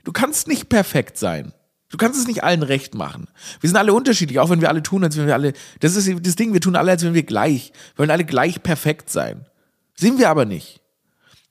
Du 0.03 0.11
kannst 0.11 0.47
nicht 0.47 0.69
perfekt 0.69 1.17
sein. 1.17 1.53
Du 1.93 1.97
kannst 1.97 2.19
es 2.19 2.25
nicht 2.25 2.43
allen 2.43 2.63
recht 2.63 2.95
machen. 2.95 3.27
Wir 3.61 3.69
sind 3.69 3.77
alle 3.77 3.93
unterschiedlich, 3.93 4.39
auch 4.39 4.49
wenn 4.49 4.61
wir 4.61 4.69
alle 4.69 4.81
tun, 4.81 5.03
als 5.03 5.15
wenn 5.15 5.27
wir 5.27 5.35
alle. 5.35 5.53
Das 5.79 5.95
ist 5.95 6.11
das 6.25 6.35
Ding, 6.35 6.51
wir 6.51 6.59
tun 6.59 6.75
alle, 6.75 6.89
als 6.89 7.03
wenn 7.03 7.13
wir 7.13 7.21
gleich. 7.21 7.71
Wir 7.93 7.99
wollen 7.99 8.09
alle 8.09 8.25
gleich 8.25 8.63
perfekt 8.63 9.11
sein. 9.11 9.45
Sind 9.93 10.17
wir 10.17 10.31
aber 10.31 10.45
nicht. 10.45 10.81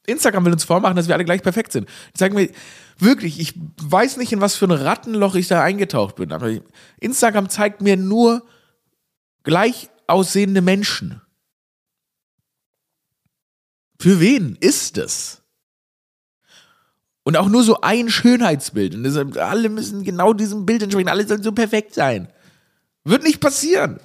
Instagram 0.05 0.44
will 0.44 0.52
uns 0.52 0.64
vormachen, 0.64 0.96
dass 0.96 1.07
wir 1.07 1.14
alle 1.14 1.24
gleich 1.24 1.44
perfekt 1.44 1.70
sind. 1.70 1.88
Sagen 2.18 2.37
wir, 2.37 2.50
wirklich, 2.98 3.38
ich 3.38 3.55
weiß 3.83 4.16
nicht, 4.16 4.33
in 4.33 4.40
was 4.40 4.57
für 4.57 4.64
ein 4.64 4.72
Rattenloch 4.72 5.37
ich 5.37 5.46
da 5.46 5.62
eingetaucht 5.62 6.16
bin, 6.16 6.33
aber 6.33 6.50
Instagram 6.98 7.48
zeigt 7.48 7.81
mir 7.81 7.96
nur 7.96 8.44
gleich 9.44 9.90
aussehende 10.09 10.61
Menschen. 10.61 11.22
Für 14.00 14.18
wen 14.18 14.57
ist 14.59 14.98
es? 14.98 15.41
Und 17.24 17.37
auch 17.37 17.48
nur 17.48 17.62
so 17.62 17.80
ein 17.80 18.08
Schönheitsbild. 18.08 18.94
Und 18.94 19.04
deshalb, 19.04 19.37
alle 19.37 19.68
müssen 19.68 20.02
genau 20.02 20.32
diesem 20.32 20.66
Bild 20.66 20.82
entsprechen. 20.82 21.08
Alle 21.08 21.26
sollen 21.26 21.42
so 21.42 21.52
perfekt 21.52 21.94
sein. 21.94 22.28
Wird 23.04 23.22
nicht 23.22 23.40
passieren. 23.40 24.00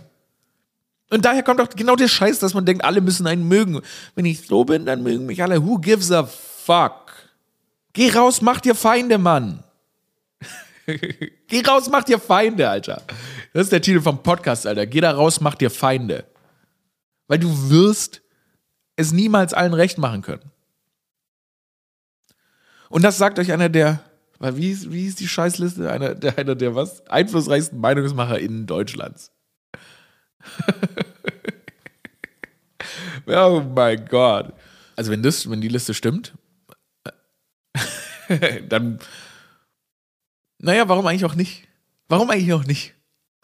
Und 1.10 1.26
daher 1.26 1.42
kommt 1.42 1.62
auch 1.62 1.70
genau 1.70 1.96
der 1.96 2.10
Scheiß, 2.10 2.40
dass 2.40 2.54
man 2.54 2.66
denkt, 2.66 2.84
alle 2.84 3.02
müssen 3.02 3.26
einen 3.28 3.48
mögen. 3.48 3.82
Wenn 4.16 4.26
ich 4.26 4.46
so 4.46 4.66
bin, 4.66 4.86
dann 4.86 5.04
mögen 5.04 5.26
mich 5.26 5.42
alle. 5.42 5.66
Who 5.66 5.80
gives 5.80 6.12
a 6.12 6.26
fuck? 6.26 7.14
Geh 7.94 8.12
raus, 8.12 8.42
mach 8.42 8.62
dir 8.62 8.76
Feinde, 8.76 9.18
Mann. 9.18 9.64
Geh 11.48 11.62
raus, 11.66 11.90
mach 11.90 12.04
dir 12.04 12.20
Feinde, 12.20 12.70
Alter. 12.70 13.02
Das 13.54 13.64
ist 13.64 13.72
der 13.72 13.82
Titel 13.82 14.02
vom 14.02 14.22
Podcast, 14.22 14.68
Alter. 14.68 14.86
Geh 14.86 15.02
da 15.02 15.12
raus, 15.12 15.42
mach 15.42 15.56
dir 15.56 15.72
Feinde. 15.72 16.26
Weil 17.28 17.40
du 17.40 17.70
wirst 17.70 18.22
es 18.96 19.12
niemals 19.12 19.54
allen 19.54 19.74
recht 19.74 19.98
machen 19.98 20.22
können. 20.22 20.52
Und 22.90 23.04
das 23.04 23.18
sagt 23.18 23.40
euch 23.40 23.52
einer 23.52 23.70
der, 23.70 24.02
wie, 24.40 24.92
wie 24.92 25.08
ist 25.08 25.20
die 25.20 25.28
Scheißliste? 25.28 25.92
Einer 25.92 26.16
der, 26.16 26.38
einer 26.38 26.56
der 26.56 26.76
was? 26.76 27.06
Einflussreichsten 27.08 27.80
MeinungsmacherInnen 27.80 28.68
Deutschlands. 28.68 29.32
oh 33.28 33.64
mein 33.76 34.06
Gott. 34.06 34.54
Also 34.96 35.12
wenn 35.12 35.24
das, 35.24 35.50
wenn 35.50 35.62
die 35.62 35.68
Liste 35.68 35.94
stimmt, 35.94 36.34
dann, 38.70 39.00
naja, 40.60 40.88
warum 40.90 41.08
eigentlich 41.08 41.26
auch 41.26 41.36
nicht? 41.36 41.68
Warum 42.08 42.30
eigentlich 42.30 42.54
auch 42.54 42.66
nicht? 42.66 42.94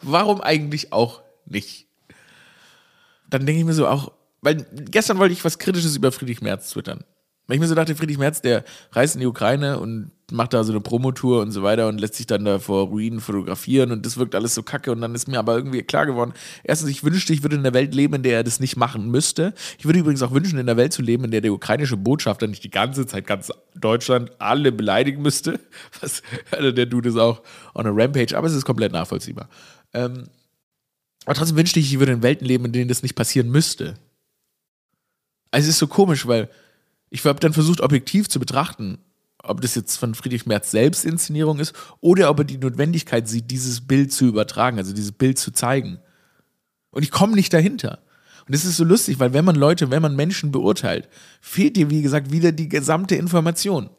Warum 0.00 0.40
eigentlich 0.40 0.92
auch 0.92 1.22
nicht? 1.46 1.88
Dann 3.28 3.46
denke 3.46 3.60
ich 3.60 3.66
mir 3.66 3.74
so 3.74 3.88
auch, 3.88 4.12
weil 4.40 4.66
gestern 4.90 5.18
wollte 5.18 5.32
ich 5.32 5.44
was 5.44 5.58
Kritisches 5.58 5.96
über 5.96 6.12
Friedrich 6.12 6.42
Merz 6.42 6.70
twittern. 6.70 7.04
Weil 7.46 7.56
ich 7.56 7.60
mir 7.60 7.68
so 7.68 7.74
dachte, 7.74 7.94
Friedrich 7.94 8.16
Merz, 8.16 8.40
der 8.40 8.64
reist 8.92 9.16
in 9.16 9.20
die 9.20 9.26
Ukraine 9.26 9.78
und 9.78 10.10
macht 10.32 10.54
da 10.54 10.64
so 10.64 10.72
eine 10.72 10.80
Promotour 10.80 11.42
und 11.42 11.50
so 11.50 11.62
weiter 11.62 11.88
und 11.88 12.00
lässt 12.00 12.14
sich 12.14 12.26
dann 12.26 12.44
da 12.46 12.58
vor 12.58 12.86
Ruinen 12.86 13.20
fotografieren 13.20 13.92
und 13.92 14.06
das 14.06 14.16
wirkt 14.16 14.34
alles 14.34 14.54
so 14.54 14.62
kacke 14.62 14.90
und 14.90 15.02
dann 15.02 15.14
ist 15.14 15.28
mir 15.28 15.38
aber 15.38 15.54
irgendwie 15.54 15.82
klar 15.82 16.06
geworden, 16.06 16.32
erstens, 16.62 16.88
ich 16.88 17.04
wünschte, 17.04 17.34
ich 17.34 17.42
würde 17.42 17.56
in 17.56 17.60
einer 17.60 17.74
Welt 17.74 17.94
leben, 17.94 18.14
in 18.14 18.22
der 18.22 18.38
er 18.38 18.44
das 18.44 18.60
nicht 18.60 18.76
machen 18.76 19.10
müsste. 19.10 19.52
Ich 19.78 19.84
würde 19.84 19.98
übrigens 19.98 20.22
auch 20.22 20.32
wünschen, 20.32 20.58
in 20.58 20.66
einer 20.66 20.78
Welt 20.78 20.94
zu 20.94 21.02
leben, 21.02 21.24
in 21.24 21.30
der 21.30 21.42
der 21.42 21.52
ukrainische 21.52 21.98
Botschafter 21.98 22.46
nicht 22.46 22.64
die 22.64 22.70
ganze 22.70 23.06
Zeit 23.06 23.26
ganz 23.26 23.52
Deutschland 23.74 24.32
alle 24.38 24.72
beleidigen 24.72 25.20
müsste. 25.20 25.60
Was, 26.00 26.22
also 26.50 26.72
der 26.72 26.86
Dude 26.86 27.10
ist 27.10 27.18
auch 27.18 27.42
on 27.74 27.86
a 27.86 27.90
Rampage, 27.90 28.36
aber 28.36 28.46
es 28.46 28.54
ist 28.54 28.64
komplett 28.64 28.92
nachvollziehbar. 28.92 29.50
Ähm, 29.92 30.28
aber 31.26 31.34
trotzdem 31.34 31.58
wünschte 31.58 31.78
ich, 31.80 31.92
ich 31.92 31.98
würde 31.98 32.12
in 32.12 32.22
Welten 32.22 32.46
leben, 32.46 32.64
in 32.64 32.72
denen 32.72 32.88
das 32.88 33.02
nicht 33.02 33.14
passieren 33.14 33.50
müsste. 33.50 33.94
Also 35.50 35.66
es 35.66 35.74
ist 35.74 35.78
so 35.78 35.86
komisch, 35.86 36.26
weil 36.26 36.48
ich 37.14 37.24
habe 37.24 37.38
dann 37.38 37.52
versucht, 37.52 37.80
objektiv 37.80 38.28
zu 38.28 38.40
betrachten, 38.40 38.98
ob 39.40 39.60
das 39.60 39.76
jetzt 39.76 39.98
von 39.98 40.16
Friedrich 40.16 40.46
Merz 40.46 40.72
selbst 40.72 41.04
Inszenierung 41.04 41.60
ist 41.60 41.72
oder 42.00 42.28
ob 42.28 42.40
er 42.40 42.44
die 42.44 42.58
Notwendigkeit 42.58 43.28
sieht, 43.28 43.52
dieses 43.52 43.82
Bild 43.82 44.12
zu 44.12 44.24
übertragen, 44.24 44.78
also 44.78 44.92
dieses 44.92 45.12
Bild 45.12 45.38
zu 45.38 45.52
zeigen. 45.52 46.00
Und 46.90 47.04
ich 47.04 47.12
komme 47.12 47.36
nicht 47.36 47.52
dahinter. 47.52 48.00
Und 48.48 48.54
es 48.54 48.64
ist 48.64 48.76
so 48.76 48.82
lustig, 48.82 49.20
weil 49.20 49.32
wenn 49.32 49.44
man 49.44 49.54
Leute, 49.54 49.92
wenn 49.92 50.02
man 50.02 50.16
Menschen 50.16 50.50
beurteilt, 50.50 51.08
fehlt 51.40 51.76
dir, 51.76 51.88
wie 51.88 52.02
gesagt, 52.02 52.32
wieder 52.32 52.50
die 52.50 52.68
gesamte 52.68 53.14
Information. 53.14 53.90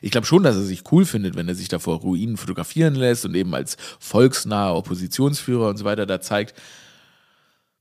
Ich 0.00 0.10
glaube 0.10 0.26
schon, 0.26 0.42
dass 0.42 0.56
er 0.56 0.62
sich 0.62 0.90
cool 0.90 1.04
findet, 1.04 1.36
wenn 1.36 1.48
er 1.48 1.54
sich 1.54 1.68
da 1.68 1.78
vor 1.78 1.98
Ruinen 1.98 2.38
fotografieren 2.38 2.94
lässt 2.94 3.26
und 3.26 3.34
eben 3.34 3.54
als 3.54 3.76
volksnaher 4.00 4.74
Oppositionsführer 4.74 5.68
und 5.68 5.76
so 5.76 5.84
weiter 5.84 6.06
da 6.06 6.22
zeigt. 6.22 6.58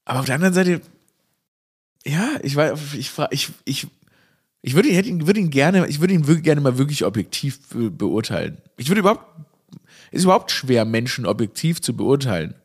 Aber 0.04 0.20
auf 0.20 0.26
der 0.26 0.36
anderen 0.36 0.54
Seite, 0.54 0.82
ja, 2.06 2.32
ich 2.42 2.58
ich, 2.58 3.12
ich, 3.32 3.50
ich, 3.64 3.88
ich 4.66 4.76
würde 4.76 4.88
ihn, 4.88 5.28
würde 5.28 5.42
ihn 5.42 5.50
gerne, 5.50 5.86
ich 5.88 6.00
würde 6.00 6.14
ihn 6.14 6.26
wirklich 6.26 6.46
gerne 6.46 6.62
mal 6.62 6.78
wirklich 6.78 7.04
objektiv 7.04 7.60
beurteilen. 7.70 8.60
Ich 8.78 8.88
würde 8.88 9.02
überhaupt, 9.02 9.26
ist 10.12 10.24
überhaupt 10.24 10.52
schwer, 10.52 10.86
Menschen 10.86 11.26
objektiv 11.26 11.82
zu 11.82 11.94
beurteilen. 11.94 12.56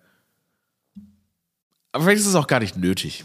Aber 1.90 2.04
vielleicht 2.04 2.20
ist 2.20 2.28
es 2.28 2.36
auch 2.36 2.46
gar 2.46 2.60
nicht 2.60 2.76
nötig. 2.76 3.24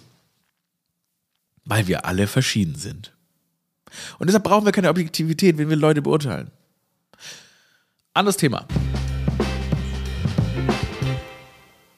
Weil 1.66 1.88
wir 1.88 2.06
alle 2.06 2.26
verschieden 2.26 2.74
sind. 2.74 3.14
Und 4.18 4.26
deshalb 4.26 4.44
brauchen 4.44 4.66
wir 4.66 4.72
keine 4.72 4.90
Objektivität, 4.90 5.60
wenn 5.60 5.70
wir 5.70 5.76
Leute 5.76 6.02
beurteilen. 6.02 6.50
Anderes 8.16 8.38
Thema. 8.38 8.68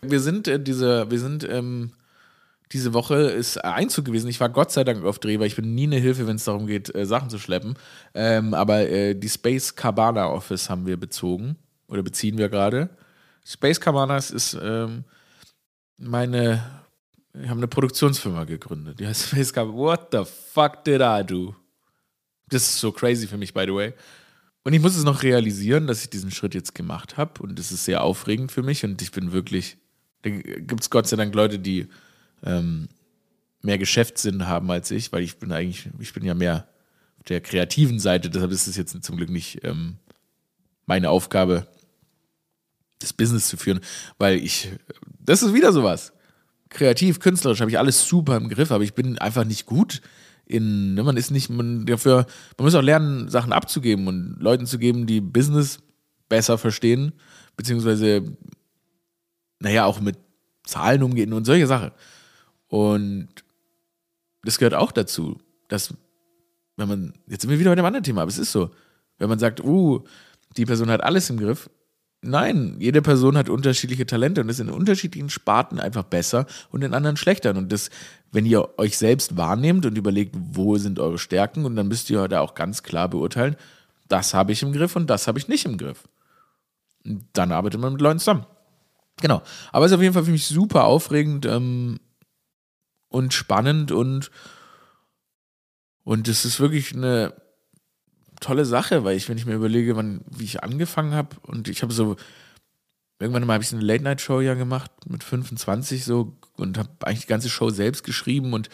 Wir 0.01 0.19
sind 0.19 0.49
äh, 0.49 0.61
diese, 0.61 1.09
wir 1.09 1.19
sind 1.19 1.47
ähm, 1.49 1.93
diese 2.71 2.93
Woche 2.93 3.15
ist 3.15 3.63
Einzug 3.63 4.05
gewesen. 4.05 4.29
Ich 4.29 4.39
war 4.39 4.49
Gott 4.49 4.71
sei 4.71 4.83
Dank 4.83 5.03
auf 5.03 5.19
Dreh, 5.19 5.39
weil 5.39 5.47
ich 5.47 5.55
bin 5.55 5.75
nie 5.75 5.83
eine 5.83 5.97
Hilfe, 5.97 6.27
wenn 6.27 6.37
es 6.37 6.45
darum 6.45 6.67
geht, 6.67 6.93
äh, 6.95 7.05
Sachen 7.05 7.29
zu 7.29 7.37
schleppen. 7.37 7.75
Ähm, 8.13 8.53
aber 8.53 8.89
äh, 8.89 9.13
die 9.13 9.29
Space 9.29 9.75
Cabana 9.75 10.29
Office 10.29 10.69
haben 10.69 10.85
wir 10.85 10.97
bezogen 10.97 11.57
oder 11.87 12.01
beziehen 12.01 12.37
wir 12.37 12.49
gerade. 12.49 12.89
Space 13.45 13.79
Cabanas 13.79 14.31
ist 14.31 14.57
ähm, 14.61 15.03
meine, 15.97 16.63
wir 17.33 17.49
haben 17.49 17.59
eine 17.59 17.67
Produktionsfirma 17.67 18.45
gegründet. 18.45 18.99
Die 18.99 19.07
heißt 19.07 19.27
Space 19.27 19.53
Cabana. 19.53 19.77
What 19.77 20.07
the 20.11 20.23
fuck 20.25 20.83
did 20.83 21.01
I 21.01 21.23
do? 21.25 21.55
Das 22.49 22.63
ist 22.63 22.79
so 22.79 22.91
crazy 22.91 23.27
für 23.27 23.37
mich, 23.37 23.53
by 23.53 23.65
the 23.65 23.73
way. 23.73 23.93
Und 24.63 24.73
ich 24.73 24.81
muss 24.81 24.95
es 24.95 25.03
noch 25.03 25.21
realisieren, 25.21 25.85
dass 25.85 26.01
ich 26.01 26.09
diesen 26.09 26.31
Schritt 26.31 26.55
jetzt 26.55 26.73
gemacht 26.73 27.17
habe. 27.17 27.43
Und 27.43 27.59
das 27.59 27.71
ist 27.71 27.85
sehr 27.85 28.03
aufregend 28.03 28.51
für 28.51 28.63
mich. 28.63 28.83
Und 28.83 28.99
ich 29.03 29.11
bin 29.11 29.31
wirklich, 29.31 29.77
da 30.23 30.31
gibt 30.31 30.81
es 30.81 30.89
Gott 30.89 31.07
sei 31.07 31.17
Dank 31.17 31.35
Leute, 31.35 31.59
die 31.59 31.87
ähm, 32.45 32.87
mehr 33.61 33.77
Geschäftssinn 33.77 34.47
haben 34.47 34.69
als 34.71 34.91
ich, 34.91 35.11
weil 35.11 35.23
ich 35.23 35.37
bin 35.37 35.51
eigentlich, 35.51 35.89
ich 35.99 36.13
bin 36.13 36.23
ja 36.23 36.33
mehr 36.33 36.67
auf 37.19 37.25
der 37.25 37.41
kreativen 37.41 37.99
Seite, 37.99 38.29
deshalb 38.29 38.51
ist 38.51 38.67
es 38.67 38.77
jetzt 38.77 39.03
zum 39.03 39.17
Glück 39.17 39.29
nicht 39.29 39.63
ähm, 39.63 39.97
meine 40.85 41.09
Aufgabe, 41.09 41.67
das 42.99 43.13
Business 43.13 43.47
zu 43.47 43.57
führen, 43.57 43.81
weil 44.17 44.37
ich, 44.37 44.69
das 45.19 45.43
ist 45.43 45.53
wieder 45.53 45.73
sowas. 45.73 46.13
Kreativ, 46.69 47.19
künstlerisch 47.19 47.61
habe 47.61 47.71
ich 47.71 47.79
alles 47.79 48.07
super 48.07 48.37
im 48.37 48.49
Griff, 48.49 48.71
aber 48.71 48.83
ich 48.83 48.93
bin 48.93 49.17
einfach 49.17 49.43
nicht 49.43 49.65
gut 49.65 50.01
in, 50.45 50.93
ne, 50.93 51.03
man 51.03 51.17
ist 51.17 51.31
nicht, 51.31 51.49
man 51.49 51.85
dafür, 51.85 52.25
man 52.57 52.65
muss 52.65 52.75
auch 52.75 52.81
lernen, 52.81 53.29
Sachen 53.29 53.51
abzugeben 53.51 54.07
und 54.07 54.37
Leuten 54.39 54.67
zu 54.67 54.77
geben, 54.77 55.07
die 55.07 55.21
Business 55.21 55.79
besser 56.29 56.57
verstehen, 56.57 57.13
beziehungsweise, 57.57 58.23
naja, 59.59 59.85
auch 59.85 59.99
mit 59.99 60.17
Zahlen 60.63 61.03
umgehen 61.03 61.33
und 61.33 61.45
solche 61.45 61.67
Sachen. 61.67 61.91
Und 62.67 63.29
das 64.43 64.57
gehört 64.57 64.73
auch 64.73 64.91
dazu, 64.91 65.39
dass, 65.67 65.93
wenn 66.77 66.87
man, 66.87 67.13
jetzt 67.27 67.41
sind 67.41 67.51
wir 67.51 67.59
wieder 67.59 67.71
bei 67.71 67.75
dem 67.75 67.85
anderen 67.85 68.03
Thema, 68.03 68.21
aber 68.21 68.29
es 68.29 68.37
ist 68.37 68.51
so, 68.51 68.71
wenn 69.17 69.29
man 69.29 69.39
sagt, 69.39 69.63
uh, 69.63 70.03
die 70.57 70.65
Person 70.65 70.89
hat 70.89 71.03
alles 71.03 71.29
im 71.29 71.37
Griff. 71.37 71.69
Nein, 72.21 72.77
jede 72.79 73.01
Person 73.01 73.37
hat 73.37 73.49
unterschiedliche 73.49 74.05
Talente 74.05 74.41
und 74.41 74.49
ist 74.49 74.59
in 74.59 74.69
unterschiedlichen 74.69 75.29
Sparten 75.29 75.79
einfach 75.79 76.03
besser 76.03 76.47
und 76.71 76.83
in 76.83 76.93
anderen 76.93 77.17
schlechter. 77.17 77.55
Und 77.55 77.71
das, 77.71 77.89
wenn 78.31 78.45
ihr 78.45 78.79
euch 78.79 78.97
selbst 78.97 79.37
wahrnehmt 79.37 79.85
und 79.85 79.97
überlegt, 79.97 80.35
wo 80.35 80.77
sind 80.77 80.99
eure 80.99 81.19
Stärken, 81.19 81.65
und 81.65 81.75
dann 81.75 81.87
müsst 81.87 82.09
ihr 82.09 82.27
da 82.27 82.41
auch 82.41 82.55
ganz 82.55 82.81
klar 82.81 83.09
beurteilen, 83.09 83.55
das 84.07 84.33
habe 84.33 84.53
ich 84.53 84.63
im 84.63 84.71
Griff 84.71 84.95
und 84.95 85.07
das 85.09 85.27
habe 85.27 85.37
ich 85.37 85.47
nicht 85.47 85.65
im 85.65 85.77
Griff. 85.77 86.03
dann 87.33 87.51
arbeitet 87.51 87.79
man 87.79 87.93
mit 87.93 88.01
Leuten 88.01 88.19
zusammen. 88.19 88.47
Genau. 89.21 89.43
Aber 89.71 89.85
es 89.85 89.91
ist 89.91 89.95
auf 89.95 90.01
jeden 90.01 90.13
Fall 90.13 90.25
für 90.25 90.31
mich 90.31 90.47
super 90.47 90.85
aufregend 90.85 91.45
ähm, 91.45 91.99
und 93.15 93.33
spannend 93.33 93.91
und 93.91 94.29
und 96.03 96.27
es 96.27 96.45
ist 96.45 96.59
wirklich 96.59 96.93
eine 96.93 97.33
tolle 98.41 98.65
Sache, 98.65 99.03
weil 99.03 99.15
ich, 99.15 99.27
wenn 99.27 99.37
ich 99.37 99.45
mir 99.47 99.55
überlege, 99.55 99.95
wann, 99.95 100.21
wie 100.29 100.43
ich 100.43 100.63
angefangen 100.63 101.13
habe 101.13 101.35
und 101.43 101.67
ich 101.67 101.81
habe 101.81 101.93
so 101.93 102.17
irgendwann 103.17 103.47
mal 103.47 103.53
habe 103.53 103.63
ich 103.63 103.71
eine 103.71 103.81
Late 103.81 104.03
Night 104.03 104.21
Show 104.21 104.41
ja 104.41 104.53
gemacht 104.53 104.91
mit 105.07 105.23
25 105.23 106.03
so 106.03 106.37
und 106.57 106.77
habe 106.77 106.89
eigentlich 107.01 107.21
die 107.21 107.27
ganze 107.27 107.49
Show 107.49 107.69
selbst 107.69 108.03
geschrieben 108.03 108.53
und 108.53 108.69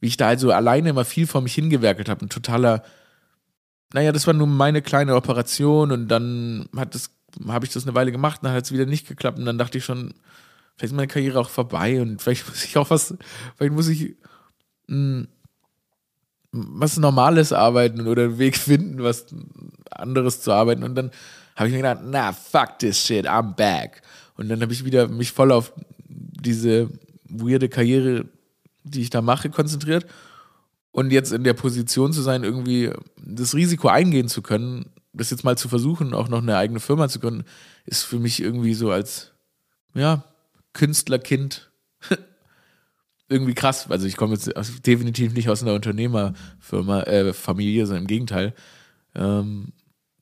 wie 0.00 0.08
ich 0.08 0.16
da 0.16 0.26
also 0.26 0.50
alleine 0.50 0.90
immer 0.90 1.04
viel 1.04 1.28
vor 1.28 1.40
mich 1.40 1.54
hingewerkelt 1.54 2.08
habe, 2.08 2.26
ein 2.26 2.28
totaler 2.28 2.82
naja, 3.92 4.12
das 4.12 4.26
war 4.26 4.34
nur 4.34 4.46
meine 4.46 4.82
kleine 4.82 5.14
Operation 5.14 5.92
und 5.92 6.08
dann 6.08 6.68
hat 6.76 6.94
das 6.94 7.10
habe 7.46 7.64
ich 7.64 7.72
das 7.72 7.84
eine 7.84 7.94
Weile 7.94 8.10
gemacht, 8.10 8.40
dann 8.42 8.52
hat 8.52 8.64
es 8.64 8.72
wieder 8.72 8.86
nicht 8.86 9.06
geklappt 9.06 9.38
und 9.38 9.44
dann 9.44 9.58
dachte 9.58 9.78
ich 9.78 9.84
schon, 9.84 10.14
vielleicht 10.80 10.92
ist 10.92 10.96
meine 10.96 11.08
Karriere 11.08 11.38
auch 11.38 11.50
vorbei 11.50 12.00
und 12.00 12.22
vielleicht 12.22 12.48
muss 12.48 12.64
ich 12.64 12.78
auch 12.78 12.88
was, 12.88 13.14
vielleicht 13.56 13.74
muss 13.74 13.88
ich 13.88 14.16
mh, 14.86 15.26
hm, 15.26 15.28
was 16.52 16.96
Normales 16.96 17.52
arbeiten 17.52 18.08
oder 18.08 18.24
einen 18.24 18.38
Weg 18.38 18.56
finden, 18.56 19.02
was 19.02 19.26
anderes 19.90 20.40
zu 20.40 20.52
arbeiten. 20.52 20.82
Und 20.82 20.94
dann 20.94 21.10
habe 21.54 21.68
ich 21.68 21.74
mir 21.74 21.82
gedacht, 21.82 22.00
na, 22.02 22.32
fuck 22.32 22.78
this 22.78 22.98
shit, 22.98 23.26
I'm 23.26 23.54
back. 23.54 24.00
Und 24.36 24.48
dann 24.48 24.62
habe 24.62 24.72
ich 24.72 24.84
wieder 24.84 25.06
mich 25.06 25.32
voll 25.32 25.52
auf 25.52 25.72
diese 26.08 26.88
weirde 27.28 27.68
Karriere, 27.68 28.24
die 28.82 29.02
ich 29.02 29.10
da 29.10 29.20
mache, 29.20 29.50
konzentriert. 29.50 30.06
Und 30.92 31.12
jetzt 31.12 31.30
in 31.30 31.44
der 31.44 31.54
Position 31.54 32.12
zu 32.12 32.22
sein, 32.22 32.42
irgendwie 32.42 32.90
das 33.16 33.54
Risiko 33.54 33.88
eingehen 33.88 34.28
zu 34.28 34.40
können, 34.40 34.86
das 35.12 35.30
jetzt 35.30 35.44
mal 35.44 35.58
zu 35.58 35.68
versuchen, 35.68 36.14
auch 36.14 36.28
noch 36.28 36.42
eine 36.42 36.56
eigene 36.56 36.80
Firma 36.80 37.08
zu 37.08 37.20
können, 37.20 37.44
ist 37.84 38.02
für 38.02 38.18
mich 38.18 38.42
irgendwie 38.42 38.74
so 38.74 38.90
als, 38.90 39.32
ja, 39.94 40.24
Künstlerkind 40.72 41.70
irgendwie 43.28 43.54
krass. 43.54 43.90
Also 43.90 44.06
ich 44.06 44.16
komme 44.16 44.34
jetzt 44.34 44.52
definitiv 44.86 45.32
nicht 45.32 45.48
aus 45.48 45.62
einer 45.62 45.74
Unternehmerfirma, 45.74 47.02
äh, 47.02 47.32
Familie, 47.32 47.86
sondern 47.86 48.04
im 48.04 48.08
Gegenteil. 48.08 48.54
Ähm, 49.14 49.72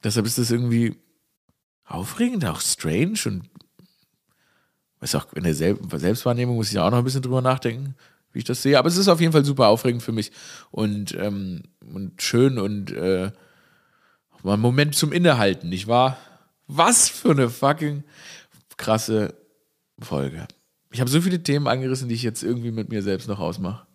deshalb 0.03 0.27
ist 0.27 0.39
das 0.39 0.51
irgendwie 0.51 0.97
aufregend, 1.85 2.45
auch 2.45 2.61
strange 2.61 3.19
und 3.27 3.49
weiß 5.01 5.15
auch, 5.15 5.33
in 5.33 5.45
der 5.45 5.55
Sel 5.55 5.79
Selbstwahrnehmung 5.91 6.57
muss 6.57 6.71
ich 6.71 6.79
auch 6.79 6.91
noch 6.91 6.99
ein 6.99 7.05
bisschen 7.05 7.23
drüber 7.23 7.41
nachdenken, 7.41 7.95
wie 8.33 8.41
ich 8.41 8.45
das 8.45 8.63
sehe. 8.63 8.79
Aber 8.79 8.89
es 8.89 8.97
ist 8.97 9.09
auf 9.09 9.21
jeden 9.21 9.33
Fall 9.33 9.45
super 9.45 9.69
aufregend 9.69 10.03
für 10.03 10.13
mich 10.13 10.33
und, 10.71 11.15
ähm, 11.15 11.63
und 11.81 12.21
schön 12.23 12.59
und 12.59 12.91
äh, 12.93 13.31
mal 14.43 14.55
einen 14.55 14.63
Moment 14.63 14.95
zum 14.95 15.13
Innehalten, 15.13 15.69
nicht 15.69 15.87
wahr? 15.87 16.19
Was 16.67 17.09
für 17.09 17.31
eine 17.31 17.49
fucking 17.49 18.05
krasse 18.77 19.35
Folge. 20.01 20.47
Ich 20.91 21.01
habe 21.01 21.11
so 21.11 21.21
viele 21.21 21.43
Themen 21.43 21.67
angerissen, 21.67 22.09
die 22.09 22.15
ich 22.15 22.23
jetzt 22.23 22.43
irgendwie 22.43 22.71
mit 22.71 22.89
mir 22.89 23.03
selbst 23.03 23.29
noch 23.29 23.41
ausmache. 23.41 23.87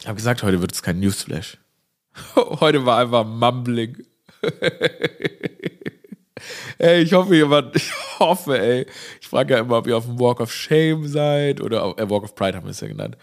Ich 0.00 0.06
habe 0.06 0.16
gesagt, 0.16 0.42
heute 0.42 0.60
wird 0.60 0.72
es 0.72 0.82
kein 0.82 0.98
Newsflash. 1.00 1.58
heute 2.34 2.84
war 2.84 2.98
einfach 2.98 3.24
Mumbling. 3.24 4.04
ey, 6.78 7.02
ich 7.02 7.12
hoffe, 7.12 7.36
jemand, 7.36 7.76
ich 7.76 7.92
hoffe, 8.18 8.58
ey. 8.58 8.86
Ich 9.20 9.28
frage 9.28 9.54
ja 9.54 9.60
immer, 9.60 9.78
ob 9.78 9.86
ihr 9.86 9.96
auf 9.96 10.06
dem 10.06 10.18
Walk 10.18 10.40
of 10.40 10.52
Shame 10.52 11.06
seid 11.06 11.60
oder 11.60 11.84
auf, 11.84 11.98
äh, 11.98 12.08
Walk 12.08 12.24
of 12.24 12.34
Pride 12.34 12.56
haben 12.56 12.66
wir 12.66 12.70
es 12.70 12.80
ja 12.80 12.88
genannt. 12.88 13.16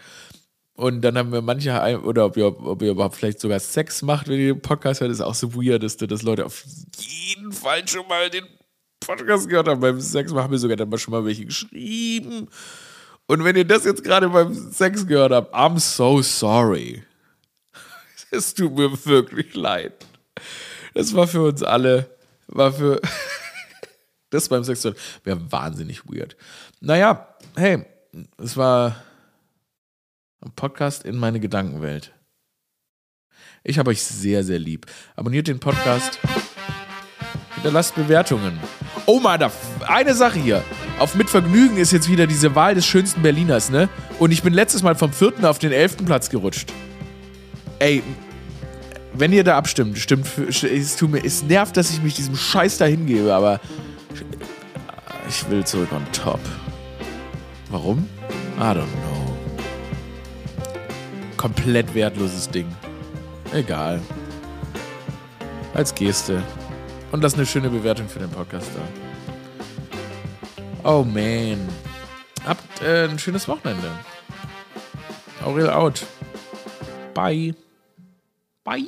Und 0.74 1.02
dann 1.02 1.18
haben 1.18 1.30
wir 1.30 1.42
manche, 1.42 2.00
oder 2.02 2.24
ob 2.24 2.38
ihr, 2.38 2.46
ob 2.46 2.80
ihr 2.80 2.92
überhaupt 2.92 3.16
vielleicht 3.16 3.40
sogar 3.40 3.60
Sex 3.60 4.00
macht, 4.00 4.28
wenn 4.28 4.40
ihr 4.40 4.54
den 4.54 4.62
Podcast 4.62 5.02
hört, 5.02 5.10
ist 5.10 5.20
auch 5.20 5.34
so 5.34 5.54
weird, 5.54 5.82
dass 5.82 6.22
Leute 6.22 6.46
auf 6.46 6.64
jeden 6.96 7.52
Fall 7.52 7.86
schon 7.86 8.08
mal 8.08 8.30
den 8.30 8.46
Podcast 9.00 9.48
gehört 9.48 9.68
haben. 9.68 9.80
Beim 9.80 10.00
Sex 10.00 10.32
haben 10.32 10.50
wir 10.50 10.58
sogar 10.58 10.76
dann 10.76 10.88
mal 10.88 10.98
schon 10.98 11.12
mal 11.12 11.24
welche 11.24 11.46
geschrieben. 11.46 12.48
Und 13.26 13.44
wenn 13.44 13.56
ihr 13.56 13.64
das 13.64 13.84
jetzt 13.84 14.04
gerade 14.04 14.28
beim 14.28 14.54
Sex 14.72 15.06
gehört 15.06 15.32
habt, 15.32 15.54
I'm 15.54 15.78
so 15.78 16.22
sorry. 16.22 17.02
Es 18.32 18.54
tut 18.54 18.76
mir 18.76 18.92
wirklich 19.06 19.54
leid. 19.54 20.06
Das 20.94 21.14
war 21.14 21.26
für 21.26 21.42
uns 21.42 21.64
alle, 21.64 22.16
war 22.46 22.72
für 22.72 23.00
das 24.30 24.48
beim 24.48 24.62
Sex 24.62 24.84
wäre 25.24 25.52
wahnsinnig 25.52 26.06
weird. 26.06 26.36
Naja, 26.80 27.34
hey, 27.56 27.84
es 28.38 28.56
war 28.56 29.02
ein 30.40 30.52
Podcast 30.52 31.04
in 31.04 31.16
meine 31.16 31.40
Gedankenwelt. 31.40 32.12
Ich 33.62 33.78
habe 33.78 33.90
euch 33.90 34.02
sehr, 34.02 34.42
sehr 34.42 34.58
lieb. 34.58 34.86
Abonniert 35.16 35.48
den 35.48 35.60
Podcast. 35.60 36.18
Hinterlasst 37.54 37.94
Bewertungen. 37.94 38.58
Oh 39.12 39.18
Mann, 39.18 39.44
eine 39.88 40.14
Sache 40.14 40.38
hier. 40.38 40.62
Auf 41.00 41.16
Mitvergnügen 41.16 41.78
ist 41.78 41.90
jetzt 41.90 42.08
wieder 42.08 42.28
diese 42.28 42.54
Wahl 42.54 42.76
des 42.76 42.86
schönsten 42.86 43.22
Berliners, 43.22 43.68
ne? 43.68 43.88
Und 44.20 44.30
ich 44.30 44.44
bin 44.44 44.52
letztes 44.52 44.84
Mal 44.84 44.94
vom 44.94 45.12
vierten 45.12 45.44
auf 45.44 45.58
den 45.58 45.72
elften 45.72 46.06
Platz 46.06 46.30
gerutscht. 46.30 46.72
Ey, 47.80 48.04
wenn 49.12 49.32
ihr 49.32 49.42
da 49.42 49.56
abstimmt, 49.56 49.98
stimmt, 49.98 50.28
es, 50.38 50.94
tut 50.94 51.10
mir, 51.10 51.24
es 51.24 51.42
nervt, 51.42 51.76
dass 51.76 51.90
ich 51.90 52.00
mich 52.00 52.14
diesem 52.14 52.36
Scheiß 52.36 52.78
da 52.78 52.84
hingebe, 52.84 53.34
aber 53.34 53.58
ich 55.28 55.50
will 55.50 55.64
zurück 55.64 55.90
on 55.90 56.06
top. 56.12 56.38
Warum? 57.68 58.08
I 58.58 58.62
don't 58.62 58.74
know. 58.76 59.36
Komplett 61.36 61.92
wertloses 61.96 62.48
Ding. 62.48 62.68
Egal. 63.52 64.00
Als 65.74 65.92
Geste. 65.96 66.44
Und 67.12 67.22
lass 67.22 67.34
eine 67.34 67.46
schöne 67.46 67.68
Bewertung 67.70 68.08
für 68.08 68.20
den 68.20 68.30
Podcast 68.30 68.70
da. 68.74 68.82
Oh 70.88 71.04
man. 71.04 71.68
Habt 72.46 72.82
äh, 72.82 73.04
ein 73.04 73.18
schönes 73.18 73.48
Wochenende. 73.48 73.90
Aurel 75.44 75.70
out. 75.70 76.06
Bye. 77.14 77.54
Bye. 78.64 78.86